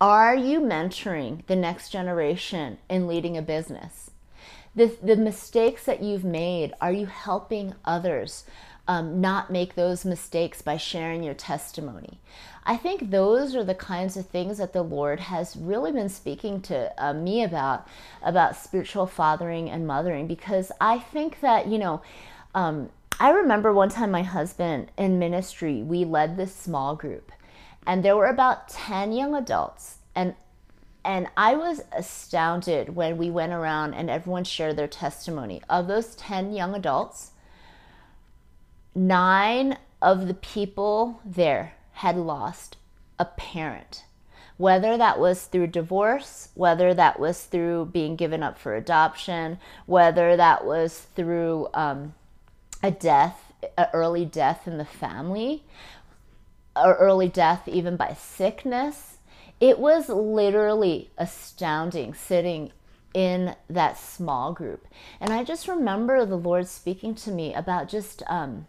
Are 0.00 0.36
you 0.36 0.60
mentoring 0.60 1.44
the 1.46 1.56
next 1.56 1.90
generation 1.90 2.78
in 2.88 3.08
leading 3.08 3.36
a 3.36 3.42
business? 3.42 4.10
The, 4.74 4.94
the 5.02 5.16
mistakes 5.16 5.84
that 5.86 6.02
you've 6.02 6.24
made, 6.24 6.74
are 6.82 6.92
you 6.92 7.06
helping 7.06 7.74
others 7.84 8.44
um, 8.86 9.20
not 9.20 9.50
make 9.50 9.74
those 9.74 10.04
mistakes 10.04 10.60
by 10.60 10.76
sharing 10.76 11.22
your 11.22 11.34
testimony? 11.34 12.20
I 12.64 12.76
think 12.76 13.10
those 13.10 13.54
are 13.54 13.64
the 13.64 13.74
kinds 13.74 14.16
of 14.16 14.26
things 14.26 14.58
that 14.58 14.72
the 14.72 14.82
Lord 14.82 15.18
has 15.20 15.56
really 15.56 15.92
been 15.92 16.08
speaking 16.08 16.60
to 16.62 16.92
uh, 16.98 17.14
me 17.14 17.42
about, 17.42 17.88
about 18.22 18.56
spiritual 18.56 19.06
fathering 19.06 19.70
and 19.70 19.86
mothering, 19.86 20.26
because 20.26 20.70
I 20.80 20.98
think 20.98 21.40
that, 21.40 21.68
you 21.68 21.78
know, 21.78 22.02
um, 22.56 22.88
I 23.20 23.30
remember 23.30 23.72
one 23.72 23.90
time 23.90 24.10
my 24.10 24.22
husband 24.22 24.90
in 24.96 25.18
ministry, 25.18 25.82
we 25.82 26.04
led 26.04 26.36
this 26.36 26.54
small 26.56 26.96
group, 26.96 27.30
and 27.86 28.02
there 28.02 28.16
were 28.16 28.26
about 28.26 28.68
10 28.68 29.12
young 29.12 29.36
adults. 29.36 29.98
And 30.14 30.34
and 31.04 31.28
I 31.36 31.54
was 31.54 31.82
astounded 31.92 32.96
when 32.96 33.16
we 33.16 33.30
went 33.30 33.52
around 33.52 33.94
and 33.94 34.10
everyone 34.10 34.42
shared 34.42 34.76
their 34.76 34.88
testimony. 34.88 35.62
Of 35.70 35.86
those 35.86 36.16
10 36.16 36.52
young 36.52 36.74
adults, 36.74 37.30
nine 38.92 39.78
of 40.02 40.26
the 40.26 40.34
people 40.34 41.20
there 41.24 41.74
had 41.92 42.16
lost 42.16 42.76
a 43.20 43.24
parent 43.24 44.02
whether 44.56 44.96
that 44.96 45.18
was 45.18 45.44
through 45.44 45.66
divorce, 45.66 46.48
whether 46.54 46.94
that 46.94 47.20
was 47.20 47.44
through 47.44 47.84
being 47.92 48.16
given 48.16 48.42
up 48.42 48.58
for 48.58 48.74
adoption, 48.74 49.58
whether 49.84 50.36
that 50.36 50.64
was 50.64 51.00
through 51.14 51.68
um, 51.74 52.14
a 52.82 52.90
death, 52.90 53.52
an 53.76 53.88
early 53.92 54.24
death 54.24 54.66
in 54.66 54.78
the 54.78 54.84
family, 54.84 55.64
or 56.74 56.94
early 56.94 57.28
death 57.28 57.66
even 57.66 57.96
by 57.96 58.14
sickness. 58.14 59.18
It 59.60 59.78
was 59.78 60.08
literally 60.08 61.10
astounding 61.16 62.12
sitting 62.14 62.72
in 63.14 63.56
that 63.70 63.96
small 63.96 64.52
group. 64.52 64.86
And 65.20 65.32
I 65.32 65.42
just 65.42 65.68
remember 65.68 66.26
the 66.26 66.36
Lord 66.36 66.68
speaking 66.68 67.14
to 67.14 67.30
me 67.30 67.54
about 67.54 67.88
just 67.88 68.22
um, 68.26 68.66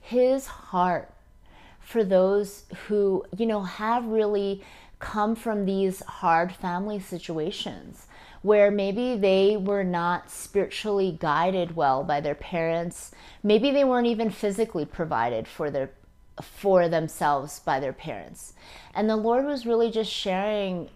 his 0.00 0.46
heart 0.46 1.12
for 1.80 2.04
those 2.04 2.64
who, 2.86 3.24
you 3.36 3.46
know, 3.46 3.62
have 3.62 4.06
really 4.06 4.62
come 5.00 5.34
from 5.34 5.66
these 5.66 6.00
hard 6.02 6.52
family 6.52 7.00
situations 7.00 8.05
where 8.46 8.70
maybe 8.70 9.16
they 9.16 9.56
were 9.56 9.82
not 9.82 10.30
spiritually 10.30 11.16
guided 11.20 11.74
well 11.74 12.04
by 12.04 12.20
their 12.20 12.36
parents. 12.36 13.10
Maybe 13.42 13.72
they 13.72 13.82
weren't 13.82 14.06
even 14.06 14.30
physically 14.30 14.84
provided 14.84 15.48
for 15.48 15.68
their 15.68 15.90
for 16.40 16.88
themselves 16.88 17.58
by 17.58 17.80
their 17.80 17.92
parents. 17.92 18.52
And 18.94 19.10
the 19.10 19.16
Lord 19.16 19.44
was 19.46 19.66
really 19.66 19.90
just 19.90 20.12
sharing 20.12 20.90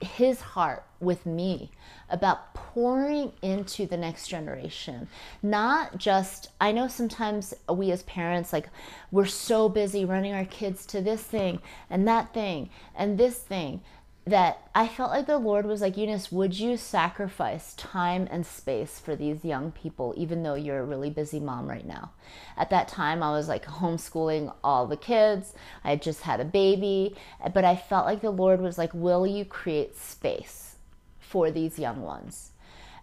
his 0.00 0.40
heart 0.40 0.84
with 1.00 1.26
me 1.26 1.72
about 2.08 2.54
pouring 2.54 3.32
into 3.42 3.86
the 3.86 3.96
next 3.96 4.28
generation. 4.28 5.08
Not 5.42 5.98
just, 5.98 6.50
I 6.60 6.70
know 6.70 6.86
sometimes 6.86 7.52
we 7.68 7.90
as 7.90 8.02
parents, 8.04 8.52
like, 8.52 8.68
we're 9.10 9.26
so 9.26 9.68
busy 9.68 10.04
running 10.04 10.34
our 10.34 10.44
kids 10.44 10.86
to 10.86 11.00
this 11.00 11.22
thing 11.22 11.60
and 11.90 12.06
that 12.06 12.32
thing 12.32 12.70
and 12.94 13.18
this 13.18 13.38
thing 13.38 13.80
that 14.26 14.68
I 14.74 14.88
felt 14.88 15.12
like 15.12 15.26
the 15.26 15.38
Lord 15.38 15.66
was 15.66 15.80
like, 15.80 15.96
Eunice, 15.96 16.32
would 16.32 16.58
you 16.58 16.76
sacrifice 16.76 17.74
time 17.74 18.26
and 18.28 18.44
space 18.44 18.98
for 18.98 19.14
these 19.14 19.44
young 19.44 19.70
people, 19.70 20.14
even 20.16 20.42
though 20.42 20.54
you're 20.54 20.80
a 20.80 20.84
really 20.84 21.10
busy 21.10 21.38
mom 21.38 21.68
right 21.68 21.86
now? 21.86 22.10
At 22.56 22.70
that 22.70 22.88
time, 22.88 23.22
I 23.22 23.30
was 23.30 23.46
like 23.46 23.64
homeschooling 23.64 24.52
all 24.64 24.88
the 24.88 24.96
kids. 24.96 25.54
I 25.84 25.90
had 25.90 26.02
just 26.02 26.22
had 26.22 26.40
a 26.40 26.44
baby, 26.44 27.14
but 27.54 27.64
I 27.64 27.76
felt 27.76 28.04
like 28.04 28.20
the 28.20 28.30
Lord 28.30 28.60
was 28.60 28.78
like, 28.78 28.92
Will 28.92 29.28
you 29.28 29.44
create 29.44 29.96
space 29.96 30.74
for 31.20 31.52
these 31.52 31.78
young 31.78 32.02
ones? 32.02 32.50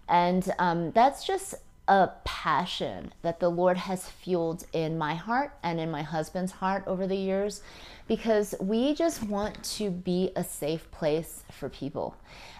And 0.09 0.53
um, 0.59 0.91
that's 0.91 1.25
just 1.25 1.55
a 1.87 2.09
passion 2.23 3.13
that 3.23 3.39
the 3.39 3.49
Lord 3.49 3.77
has 3.77 4.07
fueled 4.07 4.65
in 4.71 4.97
my 4.97 5.15
heart 5.15 5.53
and 5.61 5.79
in 5.79 5.91
my 5.91 6.01
husband's 6.01 6.53
heart 6.53 6.83
over 6.87 7.05
the 7.05 7.17
years 7.17 7.61
because 8.07 8.55
we 8.59 8.95
just 8.95 9.23
want 9.23 9.63
to 9.63 9.89
be 9.89 10.31
a 10.35 10.43
safe 10.43 10.89
place 10.91 11.43
for 11.51 11.67
people. 11.67 12.15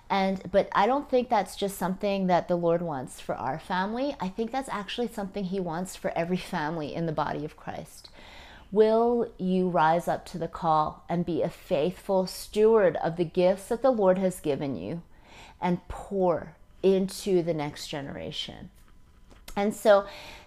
And 0.10 0.52
but 0.52 0.70
I 0.74 0.86
don't 0.86 1.10
think 1.10 1.30
that's 1.30 1.56
just 1.56 1.78
something 1.78 2.28
that 2.28 2.48
the 2.48 2.58
Lord 2.58 2.82
wants 2.82 3.22
for 3.22 3.36
our 3.36 3.58
family. 3.60 4.16
I 4.20 4.28
think 4.28 4.52
that's 4.52 4.70
actually 4.70 5.08
something 5.08 5.46
he 5.46 5.60
wants 5.60 5.96
for 5.96 6.12
every 6.18 6.38
family 6.38 6.94
in 6.94 7.06
the 7.06 7.12
body 7.12 7.46
of 7.46 7.56
Christ. 7.58 8.10
Will 8.72 9.32
you 9.38 9.70
rise 9.70 10.08
up 10.08 10.26
to 10.28 10.38
the 10.38 10.48
call 10.48 11.06
and 11.08 11.26
be 11.26 11.42
a 11.42 11.50
faithful 11.50 12.28
steward 12.28 12.98
of 12.98 13.16
the 13.16 13.24
gifts 13.24 13.70
that 13.70 13.82
the 13.82 13.92
Lord 13.92 14.18
has 14.18 14.40
given 14.40 14.76
you 14.76 15.02
and 15.62 15.88
pour 15.88 16.56
into 16.82 17.42
the 17.42 17.54
next 17.54 17.88
generation? 17.88 18.70
And 19.56 19.74
so 19.74 20.06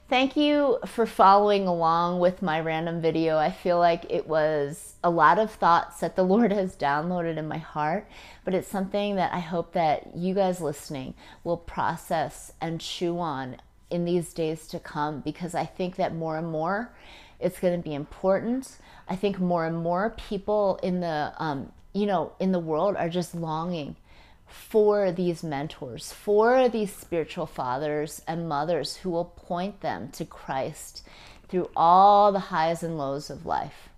Thank 0.08 0.36
you 0.36 0.78
for 0.86 1.04
following 1.04 1.66
along 1.66 2.20
with 2.20 2.40
my 2.40 2.60
random 2.60 3.00
video. 3.00 3.38
I 3.38 3.50
feel 3.50 3.80
like 3.80 4.06
it 4.08 4.28
was 4.28 4.94
a 5.02 5.10
lot 5.10 5.40
of 5.40 5.50
thoughts 5.50 5.98
that 5.98 6.14
the 6.14 6.22
Lord 6.34 6.52
has 6.52 6.76
downloaded 6.76 7.38
in 7.38 7.48
my 7.48 7.58
heart, 7.58 8.06
but 8.44 8.54
it's 8.54 8.68
something 8.68 9.16
that 9.16 9.34
I 9.34 9.40
hope 9.40 9.72
that 9.72 10.16
you 10.16 10.32
guys 10.32 10.60
listening 10.60 11.14
will 11.42 11.56
process 11.56 12.52
and 12.60 12.80
chew 12.80 13.18
on 13.18 13.56
in 13.90 14.04
these 14.04 14.32
days 14.32 14.68
to 14.68 14.78
come 14.78 15.22
because 15.22 15.56
I 15.56 15.64
think 15.64 15.96
that 15.96 16.14
more 16.14 16.38
and 16.38 16.46
more 16.46 16.92
it's 17.40 17.58
going 17.58 17.76
to 17.76 17.82
be 17.82 17.94
important. 17.94 18.78
I 19.08 19.16
think 19.16 19.40
more 19.40 19.66
and 19.66 19.76
more 19.76 20.10
people 20.10 20.78
in 20.84 21.00
the 21.00 21.32
um, 21.38 21.72
you 21.92 22.06
know 22.06 22.30
in 22.38 22.52
the 22.52 22.60
world 22.60 22.94
are 22.94 23.08
just 23.08 23.34
longing 23.34 23.96
for 24.46 25.12
these 25.12 25.42
mentors, 25.42 26.12
for 26.12 26.68
these 26.68 26.94
spiritual 26.94 27.46
fathers 27.46 28.22
and 28.26 28.48
mothers 28.48 28.96
who 28.96 29.10
will 29.10 29.24
point 29.24 29.80
them 29.80 30.10
to 30.12 30.24
Christ 30.24 31.06
through 31.48 31.70
all 31.76 32.32
the 32.32 32.38
highs 32.38 32.82
and 32.82 32.98
lows 32.98 33.30
of 33.30 33.46
life. 33.46 33.88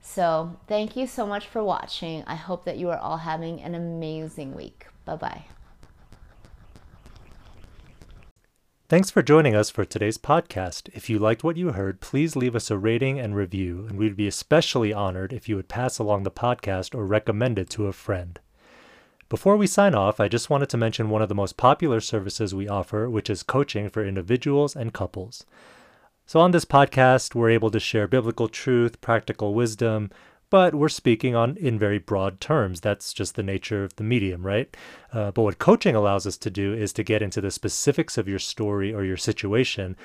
So, 0.00 0.56
thank 0.68 0.96
you 0.96 1.06
so 1.06 1.26
much 1.26 1.46
for 1.46 1.64
watching. 1.64 2.24
I 2.26 2.34
hope 2.34 2.64
that 2.66 2.76
you 2.76 2.90
are 2.90 2.98
all 2.98 3.16
having 3.16 3.62
an 3.62 3.74
amazing 3.74 4.54
week. 4.54 4.86
Bye 5.04 5.16
bye. 5.16 5.44
Thanks 8.86 9.10
for 9.10 9.22
joining 9.22 9.56
us 9.56 9.70
for 9.70 9.86
today's 9.86 10.18
podcast. 10.18 10.90
If 10.92 11.08
you 11.08 11.18
liked 11.18 11.42
what 11.42 11.56
you 11.56 11.72
heard, 11.72 12.02
please 12.02 12.36
leave 12.36 12.54
us 12.54 12.70
a 12.70 12.76
rating 12.76 13.18
and 13.18 13.34
review, 13.34 13.86
and 13.88 13.98
we'd 13.98 14.14
be 14.14 14.28
especially 14.28 14.92
honored 14.92 15.32
if 15.32 15.48
you 15.48 15.56
would 15.56 15.68
pass 15.68 15.98
along 15.98 16.22
the 16.24 16.30
podcast 16.30 16.94
or 16.94 17.06
recommend 17.06 17.58
it 17.58 17.70
to 17.70 17.86
a 17.86 17.92
friend. 17.94 18.38
Before 19.34 19.56
we 19.56 19.66
sign 19.66 19.96
off, 19.96 20.20
I 20.20 20.28
just 20.28 20.48
wanted 20.48 20.68
to 20.68 20.76
mention 20.76 21.10
one 21.10 21.20
of 21.20 21.28
the 21.28 21.34
most 21.34 21.56
popular 21.56 22.00
services 22.00 22.54
we 22.54 22.68
offer, 22.68 23.10
which 23.10 23.28
is 23.28 23.42
coaching 23.42 23.88
for 23.88 24.06
individuals 24.06 24.76
and 24.76 24.94
couples. 24.94 25.44
So, 26.24 26.38
on 26.38 26.52
this 26.52 26.64
podcast, 26.64 27.34
we're 27.34 27.50
able 27.50 27.72
to 27.72 27.80
share 27.80 28.06
biblical 28.06 28.46
truth, 28.46 29.00
practical 29.00 29.52
wisdom, 29.52 30.12
but 30.50 30.76
we're 30.76 30.88
speaking 30.88 31.34
on 31.34 31.56
in 31.56 31.80
very 31.80 31.98
broad 31.98 32.40
terms. 32.40 32.80
That's 32.80 33.12
just 33.12 33.34
the 33.34 33.42
nature 33.42 33.82
of 33.82 33.96
the 33.96 34.04
medium, 34.04 34.46
right? 34.46 34.72
Uh, 35.12 35.32
but 35.32 35.42
what 35.42 35.58
coaching 35.58 35.96
allows 35.96 36.28
us 36.28 36.36
to 36.36 36.48
do 36.48 36.72
is 36.72 36.92
to 36.92 37.02
get 37.02 37.20
into 37.20 37.40
the 37.40 37.50
specifics 37.50 38.16
of 38.16 38.28
your 38.28 38.38
story 38.38 38.94
or 38.94 39.02
your 39.02 39.16
situation 39.16 39.96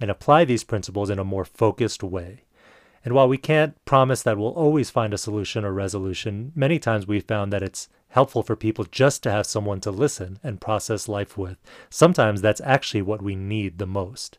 and 0.00 0.12
apply 0.12 0.44
these 0.44 0.62
principles 0.62 1.10
in 1.10 1.18
a 1.18 1.24
more 1.24 1.44
focused 1.44 2.04
way. 2.04 2.44
And 3.06 3.14
while 3.14 3.28
we 3.28 3.38
can't 3.38 3.76
promise 3.84 4.24
that 4.24 4.36
we'll 4.36 4.48
always 4.48 4.90
find 4.90 5.14
a 5.14 5.18
solution 5.18 5.64
or 5.64 5.72
resolution, 5.72 6.50
many 6.56 6.80
times 6.80 7.06
we've 7.06 7.22
found 7.22 7.52
that 7.52 7.62
it's 7.62 7.88
helpful 8.08 8.42
for 8.42 8.56
people 8.56 8.84
just 8.84 9.22
to 9.22 9.30
have 9.30 9.46
someone 9.46 9.80
to 9.82 9.92
listen 9.92 10.40
and 10.42 10.60
process 10.60 11.06
life 11.06 11.38
with. 11.38 11.56
Sometimes 11.88 12.42
that's 12.42 12.60
actually 12.62 13.02
what 13.02 13.22
we 13.22 13.36
need 13.36 13.78
the 13.78 13.86
most. 13.86 14.38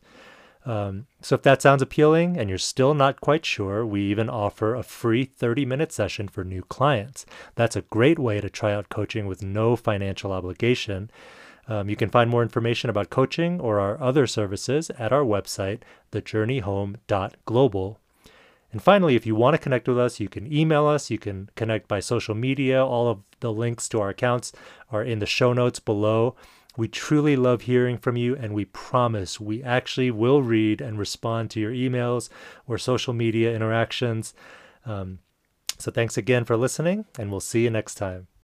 Um, 0.66 1.06
so 1.22 1.34
if 1.34 1.42
that 1.44 1.62
sounds 1.62 1.80
appealing 1.80 2.36
and 2.36 2.50
you're 2.50 2.58
still 2.58 2.92
not 2.92 3.22
quite 3.22 3.46
sure, 3.46 3.86
we 3.86 4.02
even 4.02 4.28
offer 4.28 4.74
a 4.74 4.82
free 4.82 5.24
30 5.24 5.64
minute 5.64 5.90
session 5.90 6.28
for 6.28 6.44
new 6.44 6.60
clients. 6.60 7.24
That's 7.54 7.74
a 7.74 7.80
great 7.80 8.18
way 8.18 8.38
to 8.42 8.50
try 8.50 8.74
out 8.74 8.90
coaching 8.90 9.26
with 9.26 9.42
no 9.42 9.76
financial 9.76 10.30
obligation. 10.30 11.10
Um, 11.68 11.88
you 11.88 11.96
can 11.96 12.10
find 12.10 12.28
more 12.28 12.42
information 12.42 12.90
about 12.90 13.08
coaching 13.08 13.62
or 13.62 13.80
our 13.80 13.98
other 13.98 14.26
services 14.26 14.90
at 14.98 15.10
our 15.10 15.24
website, 15.24 15.80
thejourneyhome.global 16.12 17.98
And 18.70 18.82
finally, 18.82 19.16
if 19.16 19.26
you 19.26 19.34
want 19.34 19.54
to 19.54 19.58
connect 19.58 19.88
with 19.88 19.98
us, 19.98 20.20
you 20.20 20.28
can 20.28 20.52
email 20.52 20.86
us, 20.86 21.10
you 21.10 21.18
can 21.18 21.48
connect 21.56 21.88
by 21.88 22.00
social 22.00 22.34
media. 22.34 22.84
All 22.84 23.08
of 23.08 23.20
the 23.40 23.52
links 23.52 23.88
to 23.88 24.00
our 24.00 24.10
accounts 24.10 24.52
are 24.90 25.02
in 25.02 25.20
the 25.20 25.26
show 25.26 25.52
notes 25.52 25.80
below. 25.80 26.36
We 26.76 26.86
truly 26.86 27.34
love 27.34 27.62
hearing 27.62 27.98
from 27.98 28.16
you, 28.16 28.36
and 28.36 28.54
we 28.54 28.66
promise 28.66 29.40
we 29.40 29.64
actually 29.64 30.12
will 30.12 30.42
read 30.42 30.80
and 30.80 30.96
respond 30.96 31.50
to 31.50 31.60
your 31.60 31.72
emails 31.72 32.28
or 32.68 32.78
social 32.78 33.12
media 33.12 33.52
interactions. 33.54 34.32
Um, 34.86 35.18
so 35.76 35.90
thanks 35.90 36.16
again 36.16 36.44
for 36.44 36.56
listening, 36.56 37.06
and 37.18 37.32
we'll 37.32 37.40
see 37.40 37.64
you 37.64 37.70
next 37.70 37.96
time. 37.96 38.28